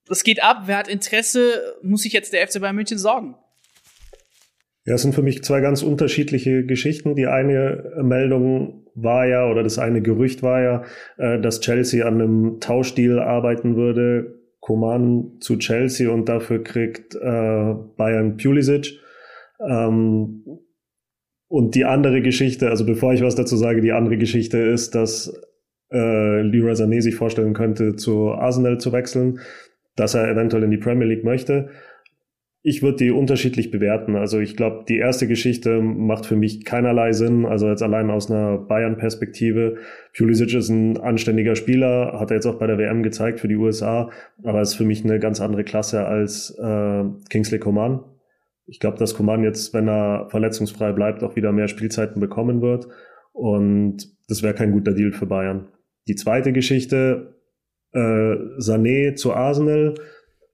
Was 0.08 0.24
geht 0.24 0.42
ab? 0.42 0.64
Wer 0.66 0.78
hat 0.78 0.88
Interesse? 0.88 1.76
Muss 1.82 2.02
sich 2.02 2.14
jetzt 2.14 2.34
der 2.34 2.48
FC 2.48 2.62
Bayern 2.62 2.76
München 2.76 2.98
sorgen? 2.98 3.36
Ja, 4.88 4.96
es 4.96 5.02
sind 5.02 5.14
für 5.14 5.22
mich 5.22 5.44
zwei 5.44 5.60
ganz 5.60 5.84
unterschiedliche 5.84 6.66
Geschichten. 6.66 7.14
Die 7.16 7.28
eine 7.28 7.92
Meldung 8.02 8.86
war 8.96 9.28
ja, 9.28 9.46
oder 9.52 9.62
das 9.62 9.80
eine 9.80 10.02
Gerücht 10.02 10.44
war 10.44 10.62
ja, 10.62 10.84
äh, 11.18 11.42
dass 11.42 11.60
Chelsea 11.60 12.08
an 12.08 12.14
einem 12.16 12.60
Tauschdeal 12.62 13.20
arbeiten 13.20 13.76
würde. 13.76 14.40
Coman 14.62 15.40
zu 15.42 15.58
Chelsea 15.58 16.10
und 16.10 16.30
dafür 16.30 16.64
kriegt 16.64 17.16
äh, 17.16 17.74
Bayern 17.98 18.38
Pulisic. 18.38 18.98
Ähm, 19.60 20.46
und 21.50 21.76
die 21.76 21.84
andere 21.84 22.22
Geschichte, 22.22 22.70
also 22.70 22.86
bevor 22.86 23.14
ich 23.14 23.22
was 23.22 23.36
dazu 23.36 23.58
sage, 23.58 23.82
die 23.82 23.92
andere 23.92 24.18
Geschichte 24.18 24.58
ist, 24.58 24.96
dass 24.96 25.34
äh, 25.92 26.42
Leroy 26.42 26.74
Sané 26.74 27.02
sich 27.02 27.16
vorstellen 27.16 27.54
könnte, 27.54 27.98
zu 27.98 28.32
Arsenal 28.32 28.78
zu 28.80 28.94
wechseln, 28.94 29.40
dass 29.98 30.14
er 30.14 30.30
eventuell 30.30 30.64
in 30.64 30.72
die 30.72 30.78
Premier 30.78 31.08
League 31.08 31.26
möchte. 31.26 31.72
Ich 32.70 32.84
würde 32.84 32.98
die 32.98 33.12
unterschiedlich 33.12 33.72
bewerten. 33.72 34.18
Also 34.18 34.40
ich 34.42 34.58
glaube, 34.58 34.84
die 34.90 34.98
erste 34.98 35.26
Geschichte 35.26 35.80
macht 35.80 36.26
für 36.26 36.36
mich 36.36 36.66
keinerlei 36.66 37.14
Sinn. 37.14 37.46
Also 37.46 37.70
jetzt 37.70 37.82
allein 37.82 38.10
aus 38.10 38.30
einer 38.30 38.58
Bayern-Perspektive. 38.58 39.78
Pulisic 40.14 40.54
ist 40.54 40.68
ein 40.68 40.98
anständiger 40.98 41.56
Spieler, 41.56 42.20
hat 42.20 42.30
er 42.30 42.36
jetzt 42.36 42.46
auch 42.46 42.60
bei 42.60 42.68
der 42.68 42.78
WM 42.78 43.04
gezeigt 43.04 43.40
für 43.40 43.48
die 43.48 43.56
USA, 43.56 44.10
aber 44.44 44.62
ist 44.62 44.74
für 44.74 44.84
mich 44.84 45.06
eine 45.06 45.18
ganz 45.18 45.40
andere 45.40 45.64
Klasse 45.64 46.08
als 46.08 46.60
äh, 46.62 47.04
Kingsley 47.30 47.60
Coman. 47.60 48.04
Ich 48.66 48.82
glaube, 48.82 48.98
dass 48.98 49.16
Coman 49.16 49.44
jetzt, 49.44 49.74
wenn 49.74 49.88
er 49.88 50.28
verletzungsfrei 50.30 50.92
bleibt, 50.92 51.24
auch 51.24 51.38
wieder 51.38 51.54
mehr 51.54 51.70
Spielzeiten 51.70 52.20
bekommen 52.20 52.62
wird. 52.62 52.90
Und 53.32 54.10
das 54.28 54.44
wäre 54.44 54.54
kein 54.54 54.74
guter 54.74 54.92
Deal 54.92 55.14
für 55.14 55.26
Bayern. 55.26 55.70
Die 56.10 56.16
zweite 56.16 56.52
Geschichte, 56.52 57.34
äh, 57.94 58.36
Sané 58.60 59.16
zu 59.16 59.32
Arsenal 59.32 59.96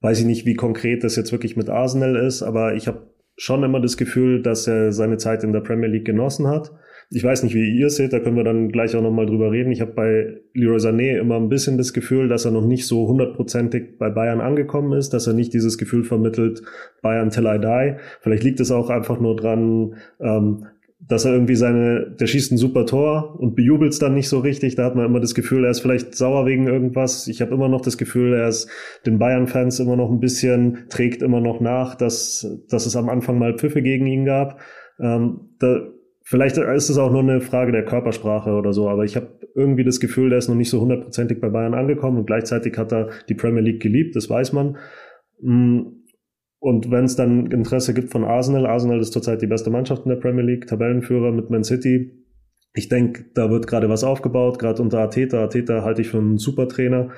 weiß 0.04 0.20
ich 0.20 0.26
nicht, 0.26 0.46
wie 0.46 0.54
konkret 0.54 1.04
das 1.04 1.16
jetzt 1.16 1.32
wirklich 1.32 1.56
mit 1.56 1.70
Arsenal 1.70 2.18
ist, 2.18 2.44
aber 2.44 2.76
ich 2.76 2.88
habe 2.88 3.08
schon 3.38 3.64
immer 3.64 3.80
das 3.80 3.98
Gefühl, 3.98 4.44
dass 4.44 4.68
er 4.68 4.92
seine 4.92 5.18
Zeit 5.18 5.44
in 5.44 5.54
der 5.54 5.62
Premier 5.62 5.88
League 5.88 6.06
genossen 6.06 6.48
hat. 6.48 6.72
Ich 7.10 7.24
weiß 7.24 7.44
nicht, 7.44 7.56
wie 7.56 7.78
ihr 7.78 7.90
seht, 7.90 8.12
da 8.12 8.20
können 8.20 8.36
wir 8.36 8.44
dann 8.44 8.70
gleich 8.70 8.96
auch 8.96 9.02
nochmal 9.02 9.26
drüber 9.26 9.52
reden. 9.52 9.72
Ich 9.72 9.82
habe 9.82 9.94
bei 9.94 10.42
Leroy 10.54 10.78
Sané 10.78 11.18
immer 11.18 11.38
ein 11.38 11.50
bisschen 11.50 11.78
das 11.78 11.94
Gefühl, 11.94 12.28
dass 12.28 12.46
er 12.46 12.52
noch 12.52 12.66
nicht 12.66 12.86
so 12.86 13.08
hundertprozentig 13.08 13.98
bei 13.98 14.10
Bayern 14.10 14.42
angekommen 14.42 14.94
ist, 14.94 15.14
dass 15.14 15.26
er 15.26 15.34
nicht 15.34 15.54
dieses 15.54 15.78
Gefühl 15.78 16.04
vermittelt, 16.04 16.64
Bayern 17.02 17.30
till 17.30 17.46
I 17.46 17.60
die. 17.60 17.96
Vielleicht 18.22 18.44
liegt 18.44 18.60
es 18.60 18.72
auch 18.72 18.90
einfach 18.90 19.20
nur 19.20 19.36
dran, 19.36 19.96
ähm, 20.20 20.66
dass 21.08 21.26
er 21.26 21.34
irgendwie 21.34 21.56
seine, 21.56 22.16
der 22.20 22.28
schießt 22.28 22.52
ein 22.52 22.58
super 22.58 22.86
Tor 22.86 23.40
und 23.40 23.56
bejubelt 23.56 23.92
es 23.92 24.00
dann 24.00 24.14
nicht 24.14 24.30
so 24.30 24.40
richtig. 24.40 24.76
Da 24.76 24.86
hat 24.86 24.96
man 24.96 25.06
immer 25.06 25.20
das 25.20 25.36
Gefühl, 25.36 25.66
er 25.66 25.72
ist 25.72 25.82
vielleicht 25.82 26.16
sauer 26.16 26.46
wegen 26.46 26.68
irgendwas. 26.68 27.28
Ich 27.28 27.42
habe 27.42 27.54
immer 27.54 27.68
noch 27.68 27.82
das 27.82 27.98
Gefühl, 27.98 28.34
er 28.34 28.48
ist 28.48 28.70
den 29.06 29.20
Bayern-Fans 29.20 29.80
immer 29.80 29.96
noch 29.96 30.12
ein 30.12 30.20
bisschen, 30.20 30.86
trägt 30.90 31.22
immer 31.22 31.42
noch 31.42 31.60
nach, 31.60 31.96
dass, 31.96 32.48
dass 32.70 32.86
es 32.86 32.96
am 32.96 33.10
Anfang 33.10 33.38
mal 33.38 33.58
Pfiffe 33.58 33.82
gegen 33.82 34.06
ihn 34.06 34.26
gab. 34.26 34.60
Ähm, 35.00 35.50
da, 35.60 35.88
vielleicht 36.22 36.58
ist 36.58 36.90
es 36.90 36.98
auch 36.98 37.12
nur 37.12 37.22
eine 37.22 37.42
Frage 37.42 37.72
der 37.72 37.86
Körpersprache 37.86 38.52
oder 38.52 38.72
so, 38.72 38.88
aber 38.90 39.04
ich 39.04 39.16
habe 39.16 39.28
irgendwie 39.56 39.84
das 39.84 40.00
Gefühl, 40.00 40.30
der 40.30 40.40
ist 40.40 40.48
noch 40.48 40.56
nicht 40.56 40.70
so 40.70 40.80
hundertprozentig 40.80 41.42
bei 41.42 41.50
Bayern 41.50 41.74
angekommen 41.74 42.18
und 42.18 42.28
gleichzeitig 42.28 42.78
hat 42.78 42.92
er 42.92 43.10
die 43.30 43.36
Premier 43.36 43.62
League 43.62 43.82
geliebt, 43.82 44.16
das 44.16 44.30
weiß 44.30 44.54
man. 44.54 44.78
Mm, 45.42 45.82
und 46.64 46.92
wenn 46.92 47.04
es 47.04 47.18
dann 47.18 47.48
Interesse 47.48 47.94
gibt 47.94 48.14
von 48.14 48.24
Arsenal, 48.24 48.66
Arsenal 48.66 49.02
ist 49.02 49.12
zurzeit 49.12 49.42
die 49.42 49.48
beste 49.48 49.70
Mannschaft 49.70 50.06
in 50.06 50.10
der 50.12 50.16
Premier 50.16 50.46
League, 50.46 50.66
Tabellenführer 50.66 51.34
mit 51.34 51.50
Man 51.50 51.66
City. 51.66 52.24
Ich 52.74 52.88
denke, 52.88 53.26
da 53.36 53.52
wird 53.52 53.68
gerade 53.68 53.90
was 53.90 54.06
aufgebaut, 54.06 54.60
gerade 54.60 54.82
unter 54.82 55.00
Ateta. 55.00 55.44
Ateta 55.44 55.84
halte 55.84 56.02
ich 56.02 56.08
für 56.08 56.20
einen 56.20 56.38
super 56.38 56.70
Trainer. 56.70 57.10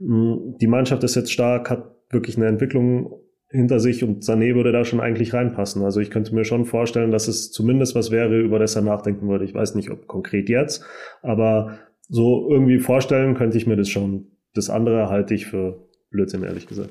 Mm, 0.00 0.58
die 0.60 0.66
Mannschaft 0.66 1.02
ist 1.02 1.14
jetzt 1.14 1.32
stark, 1.32 1.70
hat 1.70 1.96
wirklich 2.10 2.36
eine 2.36 2.48
Entwicklung 2.48 3.14
hinter 3.48 3.80
sich 3.80 4.04
und 4.04 4.22
Sané 4.22 4.54
würde 4.54 4.70
da 4.70 4.84
schon 4.84 5.00
eigentlich 5.00 5.32
reinpassen. 5.32 5.82
Also 5.82 6.00
ich 6.00 6.10
könnte 6.10 6.34
mir 6.34 6.44
schon 6.44 6.66
vorstellen, 6.66 7.10
dass 7.10 7.26
es 7.26 7.50
zumindest 7.52 7.94
was 7.94 8.10
wäre, 8.10 8.38
über 8.38 8.58
das 8.58 8.76
er 8.76 8.82
nachdenken 8.82 9.28
würde. 9.30 9.46
Ich 9.46 9.54
weiß 9.54 9.76
nicht, 9.76 9.90
ob 9.90 10.08
konkret 10.08 10.50
jetzt, 10.50 10.84
aber 11.22 11.78
so 12.10 12.50
irgendwie 12.50 12.80
vorstellen 12.80 13.34
könnte 13.34 13.56
ich 13.56 13.66
mir 13.66 13.76
das 13.76 13.88
schon. 13.88 14.26
Das 14.52 14.68
andere 14.68 15.08
halte 15.08 15.32
ich 15.32 15.46
für 15.46 15.88
Blödsinn, 16.10 16.42
ehrlich 16.42 16.66
gesagt. 16.66 16.90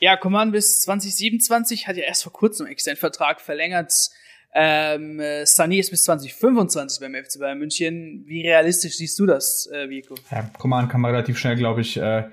Ja, 0.00 0.16
Command 0.16 0.52
bis 0.52 0.80
2027 0.80 1.86
hat 1.86 1.96
ja 1.96 2.04
erst 2.04 2.22
vor 2.22 2.32
kurzem 2.32 2.66
seinen 2.78 2.96
Vertrag 2.96 3.40
verlängert. 3.40 3.92
Ähm, 4.52 5.20
äh, 5.20 5.44
Sani 5.44 5.78
ist 5.78 5.90
bis 5.90 6.04
2025 6.04 7.00
beim 7.00 7.14
FC 7.14 7.38
Bayern 7.38 7.58
München. 7.58 8.24
Wie 8.26 8.40
realistisch 8.40 8.96
siehst 8.96 9.18
du 9.18 9.26
das, 9.26 9.68
äh, 9.72 9.90
Vico? 9.90 10.14
Ja, 10.30 10.50
Coman 10.58 10.88
kann 10.88 11.02
man 11.02 11.12
relativ 11.12 11.38
schnell, 11.38 11.54
glaube 11.54 11.82
ich, 11.82 11.98
äh, 11.98 12.24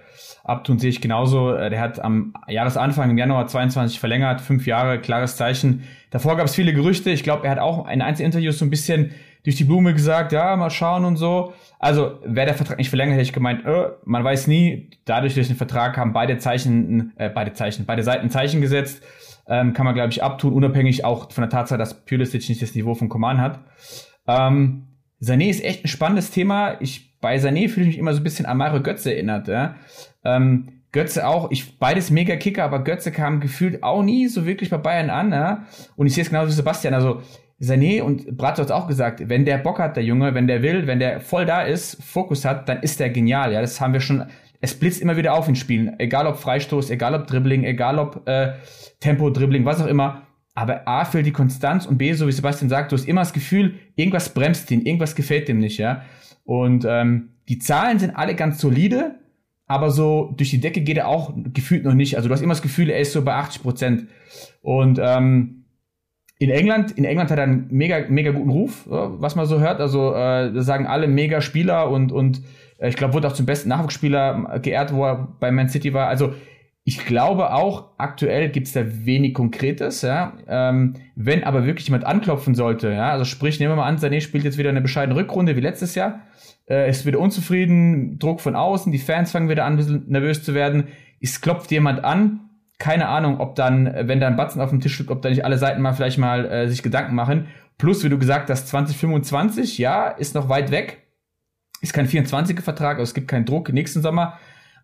abtun, 0.45 0.79
sehe 0.79 0.89
ich 0.89 1.01
genauso. 1.01 1.53
Äh, 1.53 1.69
der 1.69 1.81
hat 1.81 1.99
am 1.99 2.33
Jahresanfang 2.47 3.11
im 3.11 3.17
Januar 3.17 3.47
22 3.47 3.99
verlängert, 3.99 4.39
fünf 4.39 4.65
Jahre, 4.65 4.99
klares 4.99 5.35
Zeichen. 5.35 5.83
Davor 6.09 6.37
gab 6.37 6.47
es 6.47 6.55
viele 6.55 6.73
Gerüchte. 6.73 7.11
Ich 7.11 7.21
glaube, 7.21 7.45
er 7.45 7.51
hat 7.51 7.59
auch 7.59 7.87
in 7.89 8.01
Einzelinterviews 8.01 8.57
so 8.57 8.65
ein 8.65 8.69
bisschen 8.69 9.13
durch 9.47 9.55
die 9.55 9.63
Blume 9.63 9.93
gesagt, 9.93 10.33
ja, 10.33 10.57
mal 10.57 10.69
schauen 10.69 11.05
und 11.05 11.15
so. 11.15 11.53
Also, 11.79 12.19
wäre 12.25 12.47
der 12.47 12.53
Vertrag 12.53 12.77
nicht 12.79 12.89
verlängert, 12.89 13.13
hätte 13.13 13.23
ich 13.23 13.31
gemeint, 13.31 13.65
äh, 13.65 13.91
man 14.03 14.21
weiß 14.21 14.47
nie. 14.47 14.89
Dadurch, 15.05 15.35
durch 15.35 15.47
den 15.47 15.55
Vertrag 15.55 15.95
haben 15.95 16.11
beide 16.11 16.37
Zeichen, 16.37 17.13
äh, 17.15 17.29
beide 17.29 17.53
Zeichen, 17.53 17.85
beide 17.85 18.03
Seiten 18.03 18.29
Zeichen 18.29 18.59
gesetzt. 18.59 19.01
Ähm, 19.47 19.71
kann 19.71 19.85
man, 19.85 19.95
glaube 19.95 20.11
ich, 20.11 20.21
abtun, 20.21 20.51
unabhängig 20.51 21.05
auch 21.05 21.31
von 21.31 21.43
der 21.43 21.49
Tatsache, 21.49 21.79
dass 21.79 22.03
Pulisic 22.03 22.49
nicht 22.49 22.61
das 22.61 22.75
Niveau 22.75 22.93
von 22.93 23.07
Coman 23.07 23.39
hat. 23.39 23.61
Ähm, 24.27 24.87
Sané 25.21 25.49
ist 25.49 25.63
echt 25.63 25.85
ein 25.85 25.87
spannendes 25.87 26.29
Thema. 26.29 26.81
Ich, 26.81 27.17
bei 27.21 27.37
Sané 27.37 27.69
fühle 27.69 27.85
ich 27.85 27.91
mich 27.91 27.99
immer 27.99 28.11
so 28.11 28.19
ein 28.19 28.25
bisschen 28.25 28.45
an 28.45 28.57
Mario 28.57 28.83
Götze 28.83 29.13
erinnert. 29.13 29.47
Ja? 29.47 29.75
Ähm, 30.25 30.81
Götze 30.91 31.25
auch, 31.25 31.51
ich 31.51 31.79
beides 31.79 32.11
mega 32.11 32.35
Kicker, 32.35 32.65
aber 32.65 32.83
Götze 32.83 33.13
kam 33.13 33.39
gefühlt 33.39 33.81
auch 33.81 34.03
nie 34.03 34.27
so 34.27 34.45
wirklich 34.45 34.69
bei 34.69 34.77
Bayern 34.77 35.09
an. 35.09 35.31
Ja? 35.31 35.63
Und 35.95 36.07
ich 36.07 36.15
sehe 36.15 36.23
es 36.23 36.29
genauso 36.31 36.49
wie 36.49 36.55
Sebastian. 36.55 36.93
Also 36.93 37.21
Sané 37.59 38.01
und 38.01 38.37
Bratzo 38.37 38.61
hat 38.61 38.71
auch 38.71 38.87
gesagt, 38.87 39.29
wenn 39.29 39.45
der 39.45 39.57
Bock 39.57 39.79
hat, 39.79 39.95
der 39.95 40.03
Junge, 40.03 40.33
wenn 40.35 40.47
der 40.47 40.61
will, 40.61 40.85
wenn 40.85 40.99
der 40.99 41.19
voll 41.19 41.45
da 41.45 41.63
ist, 41.63 42.01
Fokus 42.03 42.45
hat, 42.45 42.69
dann 42.69 42.81
ist 42.81 42.99
der 42.99 43.09
genial. 43.09 43.51
Ja, 43.51 43.61
das 43.61 43.81
haben 43.81 43.93
wir 43.93 43.99
schon. 43.99 44.25
Es 44.59 44.73
blitzt 44.73 45.01
immer 45.01 45.17
wieder 45.17 45.33
auf 45.33 45.47
in 45.47 45.55
Spielen, 45.55 45.99
egal 45.99 46.25
ob 46.25 46.37
Freistoß, 46.37 46.89
egal 46.89 47.13
ob 47.13 47.27
Dribbling, 47.27 47.63
egal 47.63 47.99
ob 47.99 48.27
äh, 48.27 48.53
Tempo, 48.99 49.29
Dribbling, 49.29 49.65
was 49.65 49.81
auch 49.81 49.87
immer. 49.87 50.23
Aber 50.55 50.87
A 50.87 51.05
fehlt 51.05 51.27
die 51.27 51.31
Konstanz 51.31 51.85
und 51.85 51.99
B, 51.99 52.13
so 52.13 52.27
wie 52.27 52.31
Sebastian 52.31 52.69
sagt, 52.69 52.91
du 52.91 52.95
hast 52.95 53.07
immer 53.07 53.21
das 53.21 53.33
Gefühl, 53.33 53.75
irgendwas 53.95 54.33
bremst 54.33 54.71
ihn, 54.71 54.81
irgendwas 54.81 55.15
gefällt 55.15 55.47
dem 55.47 55.59
nicht, 55.59 55.77
ja. 55.77 56.01
Und 56.43 56.85
ähm, 56.89 57.33
die 57.47 57.59
Zahlen 57.59 57.99
sind 57.99 58.15
alle 58.15 58.33
ganz 58.33 58.59
solide, 58.59 59.19
aber 59.67 59.91
so 59.91 60.33
durch 60.35 60.49
die 60.49 60.59
Decke 60.59 60.81
geht 60.81 60.97
er 60.97 61.07
auch 61.07 61.33
gefühlt 61.53 61.83
noch 61.83 61.93
nicht. 61.93 62.15
Also 62.15 62.27
du 62.27 62.33
hast 62.33 62.41
immer 62.41 62.53
das 62.53 62.63
Gefühl, 62.63 62.89
er 62.89 62.99
ist 62.99 63.13
so 63.13 63.23
bei 63.23 63.35
80 63.35 63.61
Prozent. 63.61 64.07
Und 64.61 64.99
ähm, 64.99 65.56
in 66.39 66.49
England, 66.51 66.91
in 66.91 67.03
England 67.03 67.31
hat 67.31 67.39
er 67.39 67.45
einen 67.45 67.67
mega, 67.71 68.05
mega 68.09 68.31
guten 68.31 68.51
Ruf, 68.51 68.85
was 68.85 69.35
man 69.35 69.45
so 69.45 69.59
hört. 69.59 69.79
Also 69.79 70.13
äh, 70.13 70.53
das 70.53 70.65
sagen 70.65 70.85
alle 70.85 71.07
mega 71.07 71.41
Spieler 71.41 71.89
und, 71.89 72.11
und 72.11 72.41
äh, 72.77 72.89
ich 72.89 72.95
glaube, 72.95 73.13
wurde 73.13 73.27
auch 73.27 73.33
zum 73.33 73.45
besten 73.45 73.69
Nachwuchsspieler 73.69 74.59
geehrt, 74.61 74.93
wo 74.93 75.05
er 75.05 75.35
bei 75.39 75.51
Man 75.51 75.69
City 75.69 75.93
war. 75.93 76.07
Also 76.07 76.33
ich 76.83 77.05
glaube 77.05 77.53
auch, 77.53 77.89
aktuell 77.97 78.47
gibt's 78.47 78.71
da 78.71 78.81
wenig 78.85 79.33
Konkretes, 79.33 80.03
ja. 80.03 80.37
Ähm, 80.47 80.93
wenn 81.15 81.43
aber 81.43 81.65
wirklich 81.65 81.87
jemand 81.87 82.05
anklopfen 82.05 82.55
sollte, 82.55 82.89
ja, 82.89 83.09
also 83.09 83.25
sprich, 83.25 83.59
nehmen 83.59 83.73
wir 83.73 83.75
mal 83.75 83.87
an, 83.87 83.97
Sané 83.97 84.21
spielt 84.21 84.45
jetzt 84.45 84.57
wieder 84.57 84.69
eine 84.69 84.79
bescheidene 84.79 85.19
Rückrunde 85.19 85.57
wie 85.57 85.61
letztes 85.61 85.95
Jahr, 85.95 86.21
äh, 86.69 86.89
ist 86.89 87.05
wieder 87.05 87.19
unzufrieden, 87.19 88.19
Druck 88.19 88.39
von 88.39 88.55
außen, 88.55 88.93
die 88.93 88.99
Fans 88.99 89.31
fangen 89.31 89.49
wieder 89.49 89.65
an, 89.65 89.73
ein 89.73 89.75
bisschen 89.75 90.05
nervös 90.07 90.43
zu 90.43 90.53
werden. 90.53 90.87
Es 91.19 91.41
klopft 91.41 91.71
jemand 91.71 92.05
an, 92.05 92.46
keine 92.79 93.07
Ahnung, 93.07 93.39
ob 93.39 93.55
dann, 93.55 93.91
wenn 94.07 94.19
da 94.19 94.27
ein 94.27 94.35
Batzen 94.35 94.61
auf 94.61 94.69
dem 94.69 94.81
Tisch 94.81 94.99
liegt, 94.99 95.09
ob 95.09 95.21
da 95.21 95.29
nicht 95.29 95.45
alle 95.45 95.57
Seiten 95.57 95.81
mal 95.81 95.93
vielleicht 95.93 96.19
mal 96.19 96.45
äh, 96.45 96.67
sich 96.69 96.83
Gedanken 96.83 97.15
machen. 97.15 97.47
Plus, 97.77 98.03
wie 98.03 98.09
du 98.09 98.17
gesagt 98.17 98.49
hast, 98.49 98.67
2025, 98.67 99.77
ja, 99.77 100.07
ist 100.07 100.35
noch 100.35 100.49
weit 100.49 100.71
weg. 100.71 101.07
ist 101.81 101.93
kein 101.93 102.07
24er-Vertrag, 102.07 102.97
also 102.97 103.03
es 103.03 103.13
gibt 103.13 103.27
keinen 103.27 103.45
Druck 103.45 103.71
nächsten 103.71 104.01
Sommer. 104.01 104.37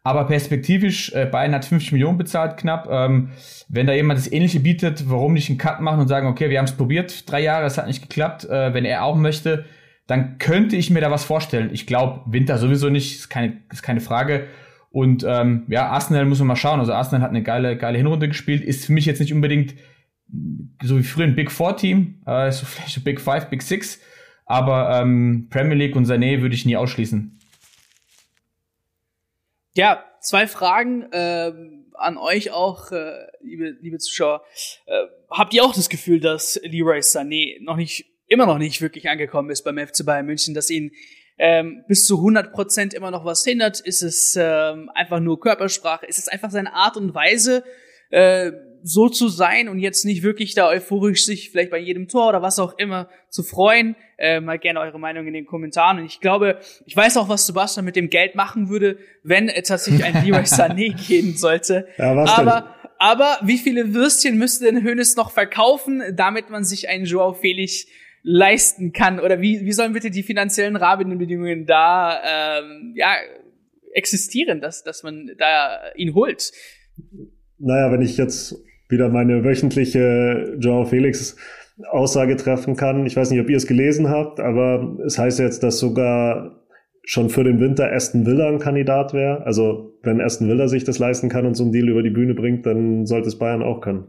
Aber 0.05 0.25
perspektivisch, 0.25 1.13
äh, 1.13 1.25
Bayern 1.25 1.55
hat 1.55 1.65
50 1.65 1.93
Millionen 1.93 2.17
bezahlt 2.17 2.57
knapp. 2.57 2.89
Ähm, 2.91 3.29
wenn 3.69 3.87
da 3.87 3.93
jemand 3.93 4.19
das 4.19 4.29
Ähnliche 4.31 4.59
bietet, 4.59 5.09
warum 5.09 5.33
nicht 5.33 5.49
einen 5.49 5.57
Cut 5.57 5.79
machen 5.79 6.01
und 6.01 6.09
sagen, 6.09 6.27
okay, 6.27 6.49
wir 6.49 6.57
haben 6.57 6.65
es 6.65 6.73
probiert, 6.73 7.31
drei 7.31 7.41
Jahre, 7.41 7.65
es 7.65 7.77
hat 7.77 7.87
nicht 7.87 8.01
geklappt. 8.01 8.43
Äh, 8.43 8.73
wenn 8.73 8.83
er 8.83 9.05
auch 9.05 9.15
möchte, 9.15 9.65
dann 10.05 10.37
könnte 10.39 10.75
ich 10.75 10.89
mir 10.89 10.99
da 10.99 11.09
was 11.09 11.23
vorstellen. 11.23 11.69
Ich 11.71 11.87
glaube, 11.87 12.21
Winter 12.25 12.57
sowieso 12.57 12.89
nicht, 12.89 13.15
ist 13.15 13.29
keine, 13.29 13.61
ist 13.71 13.81
keine 13.81 14.01
Frage. 14.01 14.47
Und 14.93 15.25
ähm, 15.27 15.65
ja, 15.69 15.87
Arsenal 15.87 16.25
muss 16.25 16.37
man 16.37 16.49
mal 16.49 16.55
schauen. 16.55 16.79
Also 16.79 16.93
Arsenal 16.93 17.23
hat 17.23 17.31
eine 17.31 17.41
geile, 17.41 17.75
geile 17.77 17.97
Hinrunde 17.97 18.27
gespielt, 18.27 18.63
ist 18.63 18.85
für 18.85 18.93
mich 18.93 19.07
jetzt 19.07 19.19
nicht 19.19 19.33
unbedingt 19.33 19.73
so 20.83 20.99
wie 20.99 21.03
früher 21.03 21.25
ein 21.25 21.33
Big 21.33 21.51
Four 21.51 21.77
Team, 21.77 22.21
äh, 22.27 22.51
so 22.51 22.63
vielleicht 22.67 22.93
so 22.93 23.01
Big 23.01 23.19
Five, 23.19 23.49
Big 23.49 23.63
Six. 23.63 23.99
Aber 24.45 25.01
ähm, 25.01 25.47
Premier 25.49 25.73
League 25.73 25.95
und 25.95 26.05
Sané 26.05 26.41
würde 26.41 26.53
ich 26.53 26.67
nie 26.67 26.77
ausschließen. 26.77 27.39
Ja, 29.73 30.05
zwei 30.21 30.45
Fragen 30.45 31.11
äh, 31.11 31.51
an 31.93 32.17
euch 32.17 32.51
auch, 32.51 32.91
äh, 32.91 33.25
liebe, 33.41 33.75
liebe 33.81 33.97
Zuschauer. 33.97 34.43
Äh, 34.85 35.05
habt 35.31 35.55
ihr 35.55 35.63
auch 35.63 35.73
das 35.73 35.89
Gefühl, 35.89 36.19
dass 36.19 36.61
Leroy 36.63 36.99
Sané 36.99 37.57
noch 37.63 37.77
nicht, 37.77 38.05
immer 38.27 38.45
noch 38.45 38.59
nicht 38.59 38.79
wirklich 38.79 39.09
angekommen 39.09 39.49
ist 39.49 39.63
beim 39.63 39.79
FC 39.79 40.05
Bayern 40.05 40.27
München, 40.27 40.53
dass 40.53 40.69
ihn 40.69 40.91
ähm, 41.37 41.83
bis 41.87 42.05
zu 42.05 42.17
100 42.17 42.53
Prozent 42.53 42.93
immer 42.93 43.11
noch 43.11 43.25
was 43.25 43.43
hindert? 43.43 43.79
Ist 43.79 44.03
es 44.03 44.37
ähm, 44.39 44.89
einfach 44.93 45.19
nur 45.19 45.39
Körpersprache? 45.39 46.05
Ist 46.05 46.19
es 46.19 46.27
einfach 46.27 46.51
seine 46.51 46.73
Art 46.73 46.97
und 46.97 47.13
Weise, 47.13 47.63
äh, 48.09 48.51
so 48.83 49.07
zu 49.07 49.29
sein 49.29 49.69
und 49.69 49.79
jetzt 49.79 50.03
nicht 50.03 50.23
wirklich 50.23 50.53
da 50.55 50.67
euphorisch 50.67 51.25
sich 51.25 51.49
vielleicht 51.49 51.71
bei 51.71 51.77
jedem 51.77 52.09
Tor 52.09 52.29
oder 52.29 52.41
was 52.41 52.59
auch 52.59 52.77
immer 52.77 53.07
zu 53.29 53.41
freuen. 53.41 53.95
Äh, 54.17 54.41
mal 54.41 54.59
gerne 54.59 54.81
eure 54.81 54.99
Meinung 54.99 55.25
in 55.25 55.33
den 55.33 55.45
Kommentaren. 55.45 55.99
Und 55.99 56.05
ich 56.05 56.19
glaube, 56.19 56.59
ich 56.85 56.95
weiß 56.95 57.17
auch, 57.17 57.29
was 57.29 57.47
Sebastian 57.47 57.85
mit 57.85 57.95
dem 57.95 58.09
Geld 58.09 58.35
machen 58.35 58.69
würde, 58.69 58.97
wenn 59.23 59.47
äh, 59.47 59.63
tatsächlich 59.63 60.03
ein 60.03 60.25
Leroy 60.25 60.43
Sané 60.43 60.93
gehen 61.07 61.37
sollte. 61.37 61.87
Ja, 61.97 62.15
was 62.15 62.29
aber, 62.29 62.61
denn? 62.61 62.89
aber 62.99 63.37
wie 63.41 63.57
viele 63.57 63.93
Würstchen 63.93 64.37
müsste 64.37 64.65
denn 64.65 64.83
Hönes 64.83 65.15
noch 65.15 65.31
verkaufen, 65.31 66.03
damit 66.13 66.49
man 66.49 66.65
sich 66.65 66.89
einen 66.89 67.05
Joao 67.05 67.33
Felix 67.33 67.87
leisten 68.23 68.93
kann? 68.93 69.19
Oder 69.19 69.41
wie, 69.41 69.61
wie 69.61 69.71
sollen 69.73 69.93
bitte 69.93 70.09
die 70.09 70.23
finanziellen 70.23 70.75
Rahmenbedingungen 70.75 71.65
da 71.65 72.59
ähm, 72.59 72.93
ja, 72.95 73.15
existieren, 73.93 74.61
dass, 74.61 74.83
dass 74.83 75.03
man 75.03 75.31
da 75.37 75.91
ihn 75.95 76.15
holt? 76.15 76.51
Naja, 77.59 77.91
wenn 77.91 78.01
ich 78.01 78.17
jetzt 78.17 78.55
wieder 78.89 79.09
meine 79.09 79.43
wöchentliche 79.43 80.57
Joao 80.59 80.85
Felix 80.85 81.37
Aussage 81.89 82.35
treffen 82.35 82.75
kann. 82.75 83.05
Ich 83.05 83.15
weiß 83.15 83.31
nicht, 83.31 83.39
ob 83.39 83.49
ihr 83.49 83.57
es 83.57 83.67
gelesen 83.67 84.09
habt, 84.09 84.39
aber 84.39 84.97
es 85.05 85.17
heißt 85.17 85.39
jetzt, 85.39 85.63
dass 85.63 85.79
sogar 85.79 86.63
schon 87.05 87.29
für 87.29 87.43
den 87.43 87.59
Winter 87.59 87.91
Aston 87.91 88.25
Villa 88.25 88.47
ein 88.47 88.59
Kandidat 88.59 89.13
wäre. 89.13 89.45
Also 89.45 89.97
wenn 90.03 90.21
Aston 90.21 90.47
Villa 90.47 90.67
sich 90.67 90.83
das 90.83 90.99
leisten 90.99 91.29
kann 91.29 91.45
und 91.45 91.55
so 91.55 91.63
einen 91.63 91.73
Deal 91.73 91.89
über 91.89 92.03
die 92.03 92.11
Bühne 92.11 92.33
bringt, 92.33 92.65
dann 92.65 93.05
sollte 93.05 93.27
es 93.27 93.37
Bayern 93.37 93.63
auch 93.63 93.81
können. 93.81 94.05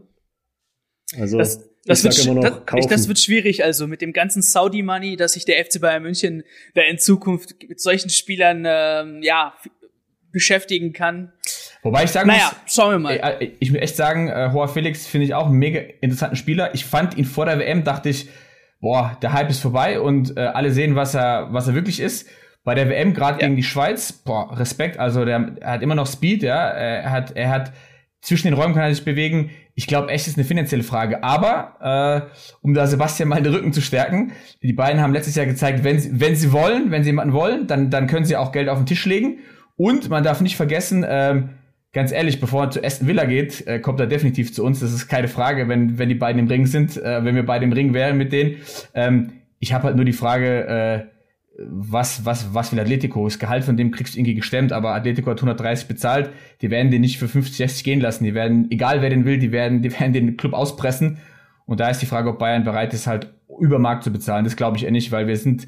Also 1.19 1.37
das, 1.37 1.69
das, 1.85 2.03
wird, 2.03 2.35
noch 2.35 2.65
das, 2.65 2.87
das 2.87 3.07
wird 3.07 3.19
schwierig, 3.19 3.63
also 3.63 3.87
mit 3.87 4.01
dem 4.01 4.11
ganzen 4.11 4.41
Saudi-Money, 4.41 5.17
dass 5.17 5.33
sich 5.33 5.45
der 5.45 5.63
FC 5.63 5.79
Bayern 5.79 6.01
München 6.03 6.43
da 6.73 6.81
in 6.81 6.97
Zukunft 6.97 7.55
mit 7.67 7.79
solchen 7.79 8.09
Spielern 8.09 8.63
ähm, 8.65 9.21
ja 9.21 9.53
beschäftigen 10.31 10.91
kann. 10.91 11.31
Wobei 11.83 12.03
ich 12.03 12.11
sagen 12.11 12.27
naja, 12.27 12.51
muss, 12.63 12.73
schauen 12.73 12.91
wir 12.91 12.99
mal. 12.99 13.15
Äh, 13.15 13.51
ich 13.59 13.71
will 13.71 13.81
echt 13.81 13.95
sagen, 13.95 14.27
äh, 14.27 14.49
Hoa 14.51 14.67
Felix 14.67 15.05
finde 15.07 15.25
ich 15.25 15.33
auch 15.33 15.45
einen 15.45 15.57
mega 15.57 15.79
interessanten 16.01 16.35
Spieler. 16.35 16.73
Ich 16.73 16.85
fand 16.85 17.17
ihn 17.17 17.25
vor 17.25 17.45
der 17.45 17.59
WM, 17.59 17.83
dachte 17.83 18.09
ich, 18.09 18.27
boah, 18.81 19.17
der 19.21 19.33
Hype 19.33 19.49
ist 19.49 19.61
vorbei 19.61 19.99
und 19.99 20.35
äh, 20.35 20.41
alle 20.41 20.71
sehen, 20.71 20.95
was 20.95 21.13
er, 21.13 21.53
was 21.53 21.67
er 21.67 21.75
wirklich 21.75 21.99
ist. 21.99 22.27
Bei 22.63 22.73
der 22.73 22.89
WM, 22.89 23.13
gerade 23.13 23.39
ja. 23.39 23.47
gegen 23.47 23.55
die 23.55 23.63
Schweiz, 23.63 24.11
boah, 24.11 24.57
Respekt, 24.59 24.99
also 24.99 25.23
der 25.23 25.55
er 25.61 25.71
hat 25.71 25.83
immer 25.83 25.95
noch 25.95 26.07
Speed, 26.07 26.43
ja. 26.43 26.67
Er 26.67 27.11
hat, 27.11 27.37
er 27.37 27.49
hat 27.49 27.71
zwischen 28.21 28.47
den 28.47 28.55
Räumen 28.55 28.73
kann 28.73 28.83
er 28.83 28.93
sich 28.93 29.05
bewegen. 29.05 29.51
Ich 29.77 29.87
glaube, 29.87 30.09
echt 30.09 30.27
ist 30.27 30.37
eine 30.37 30.45
finanzielle 30.45 30.83
Frage. 30.83 31.21
Aber 31.21 32.31
äh, 32.31 32.55
um 32.61 32.73
da 32.73 32.87
Sebastian 32.87 33.27
mal 33.27 33.41
den 33.41 33.53
Rücken 33.53 33.73
zu 33.73 33.81
stärken, 33.81 34.31
die 34.63 34.71
beiden 34.71 35.01
haben 35.01 35.11
letztes 35.11 35.35
Jahr 35.35 35.45
gezeigt, 35.45 35.83
wenn 35.83 35.99
sie, 35.99 36.19
wenn 36.19 36.35
sie 36.35 36.53
wollen, 36.53 36.91
wenn 36.91 37.03
sie 37.03 37.09
jemanden 37.09 37.33
wollen, 37.33 37.67
dann, 37.67 37.89
dann 37.89 38.07
können 38.07 38.25
sie 38.25 38.37
auch 38.37 38.53
Geld 38.53 38.69
auf 38.69 38.77
den 38.77 38.85
Tisch 38.85 39.05
legen. 39.05 39.39
Und 39.75 40.09
man 40.09 40.23
darf 40.23 40.39
nicht 40.39 40.55
vergessen, 40.55 41.05
ähm, 41.07 41.49
ganz 41.91 42.13
ehrlich, 42.13 42.39
bevor 42.39 42.63
er 42.63 42.71
zu 42.71 42.83
Aston 42.83 43.07
Villa 43.07 43.25
geht, 43.25 43.67
äh, 43.67 43.79
kommt 43.79 43.99
er 43.99 44.07
definitiv 44.07 44.53
zu 44.53 44.63
uns. 44.63 44.79
Das 44.79 44.93
ist 44.93 45.09
keine 45.09 45.27
Frage, 45.27 45.67
wenn, 45.67 45.97
wenn 45.97 46.07
die 46.07 46.15
beiden 46.15 46.39
im 46.39 46.47
Ring 46.47 46.67
sind, 46.67 46.95
äh, 46.95 47.25
wenn 47.25 47.35
wir 47.35 47.45
beide 47.45 47.65
im 47.65 47.73
Ring 47.73 47.93
wären 47.93 48.17
mit 48.17 48.31
denen. 48.31 48.57
Ähm, 48.93 49.33
ich 49.59 49.73
habe 49.73 49.85
halt 49.85 49.97
nur 49.97 50.05
die 50.05 50.13
Frage, 50.13 50.67
äh, 50.67 51.14
was, 51.57 52.25
was, 52.25 52.53
was 52.53 52.71
will 52.71 52.79
Atletico? 52.79 53.25
Das 53.25 53.39
Gehalt 53.39 53.63
von 53.63 53.77
dem 53.77 53.91
kriegst 53.91 54.15
du 54.15 54.19
irgendwie 54.19 54.35
gestemmt, 54.35 54.71
aber 54.71 54.93
Atletico 54.93 55.31
hat 55.31 55.37
130 55.37 55.87
bezahlt. 55.87 56.29
Die 56.61 56.69
werden 56.69 56.91
den 56.91 57.01
nicht 57.01 57.17
für 57.17 57.27
50, 57.27 57.57
60 57.57 57.83
gehen 57.83 58.01
lassen. 58.01 58.23
Die 58.25 58.33
werden, 58.33 58.69
egal 58.71 59.01
wer 59.01 59.09
den 59.09 59.25
will, 59.25 59.37
die 59.37 59.51
werden, 59.51 59.81
die 59.81 59.91
werden 59.97 60.13
den 60.13 60.37
Club 60.37 60.53
auspressen. 60.53 61.17
Und 61.65 61.79
da 61.79 61.89
ist 61.89 62.01
die 62.01 62.05
Frage, 62.05 62.29
ob 62.29 62.39
Bayern 62.39 62.63
bereit 62.63 62.93
ist, 62.93 63.07
halt 63.07 63.33
Übermarkt 63.59 64.03
zu 64.03 64.11
bezahlen. 64.11 64.43
Das 64.43 64.57
glaube 64.57 64.77
ich 64.77 64.83
eher 64.83 64.91
nicht, 64.91 65.11
weil 65.11 65.27
wir 65.27 65.37
sind, 65.37 65.67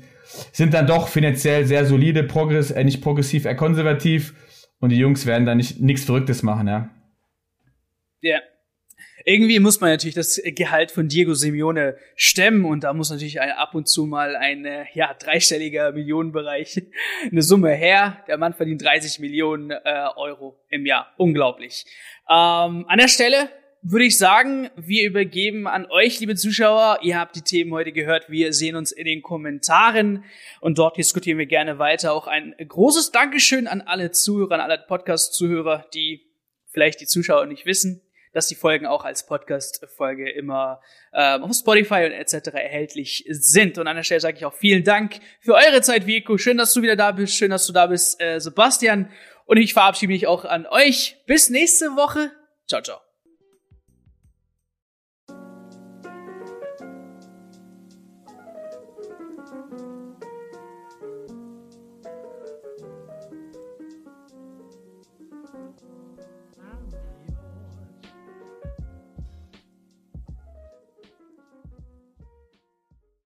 sind 0.51 0.73
dann 0.73 0.87
doch 0.87 1.07
finanziell 1.07 1.65
sehr 1.65 1.85
solide, 1.85 2.23
progress, 2.23 2.71
äh, 2.71 2.83
nicht 2.83 3.01
progressiv, 3.01 3.45
eher 3.45 3.55
konservativ. 3.55 4.33
Und 4.79 4.91
die 4.91 4.97
Jungs 4.97 5.25
werden 5.25 5.45
da 5.45 5.55
nicht 5.55 5.79
nichts 5.79 6.03
Verrücktes 6.03 6.43
machen, 6.43 6.67
ja. 6.67 6.89
Ja. 8.21 8.39
Irgendwie 9.29 9.59
muss 9.59 9.81
man 9.81 9.89
natürlich 9.89 10.15
das 10.15 10.41
Gehalt 10.41 10.89
von 10.89 11.09
Diego 11.09 11.33
Simeone 11.33 11.97
stemmen 12.15 12.63
und 12.63 12.85
da 12.85 12.93
muss 12.93 13.09
natürlich 13.09 13.41
ab 13.41 13.75
und 13.75 13.89
zu 13.89 14.05
mal 14.05 14.37
ein 14.37 14.63
äh, 14.63 14.85
ja, 14.93 15.13
dreistelliger 15.13 15.91
Millionenbereich 15.91 16.81
eine 17.29 17.41
Summe 17.41 17.73
her. 17.73 18.23
Der 18.29 18.37
Mann 18.37 18.53
verdient 18.53 18.81
30 18.81 19.19
Millionen 19.19 19.71
äh, 19.71 19.81
Euro 20.15 20.57
im 20.69 20.85
Jahr. 20.85 21.13
Unglaublich. 21.17 21.83
Ähm, 22.29 22.85
an 22.87 22.97
der 22.97 23.09
Stelle 23.09 23.49
würde 23.81 24.05
ich 24.05 24.17
sagen, 24.17 24.69
wir 24.77 25.05
übergeben 25.05 25.67
an 25.67 25.87
euch, 25.91 26.21
liebe 26.21 26.35
Zuschauer. 26.35 26.99
Ihr 27.01 27.19
habt 27.19 27.35
die 27.35 27.41
Themen 27.41 27.73
heute 27.73 27.91
gehört. 27.91 28.29
Wir 28.29 28.53
sehen 28.53 28.77
uns 28.77 28.93
in 28.93 29.03
den 29.03 29.21
Kommentaren 29.21 30.23
und 30.61 30.77
dort 30.77 30.95
diskutieren 30.95 31.37
wir 31.37 31.47
gerne 31.47 31.79
weiter. 31.79 32.13
Auch 32.13 32.27
ein 32.27 32.55
großes 32.65 33.11
Dankeschön 33.11 33.67
an 33.67 33.81
alle 33.81 34.11
Zuhörer, 34.11 34.53
an 34.53 34.61
alle 34.61 34.85
Podcast-Zuhörer, 34.87 35.85
die 35.93 36.21
vielleicht 36.69 37.01
die 37.01 37.07
Zuschauer 37.07 37.45
nicht 37.45 37.65
wissen, 37.65 38.06
dass 38.37 38.47
die 38.47 38.55
Folgen 38.55 38.85
auch 38.85 39.03
als 39.03 39.25
Podcast-Folge 39.25 40.29
immer 40.29 40.79
ähm, 41.11 41.43
auf 41.43 41.51
Spotify 41.55 42.05
und 42.05 42.11
etc. 42.11 42.49
erhältlich 42.53 43.25
sind. 43.27 43.79
Und 43.79 43.87
an 43.87 43.95
der 43.95 44.03
Stelle 44.03 44.21
sage 44.21 44.37
ich 44.37 44.45
auch 44.45 44.53
vielen 44.53 44.83
Dank 44.83 45.19
für 45.41 45.55
eure 45.55 45.81
Zeit, 45.81 46.05
Vico. 46.05 46.37
Schön, 46.37 46.57
dass 46.57 46.71
du 46.73 46.83
wieder 46.83 46.95
da 46.95 47.11
bist. 47.11 47.33
Schön, 47.33 47.49
dass 47.49 47.65
du 47.65 47.73
da 47.73 47.87
bist, 47.87 48.21
äh, 48.21 48.39
Sebastian. 48.39 49.09
Und 49.45 49.57
ich 49.57 49.73
verabschiede 49.73 50.13
mich 50.13 50.27
auch 50.27 50.45
an 50.45 50.67
euch. 50.67 51.17
Bis 51.25 51.49
nächste 51.49 51.95
Woche. 51.95 52.31
Ciao, 52.67 52.81
ciao. 52.81 53.06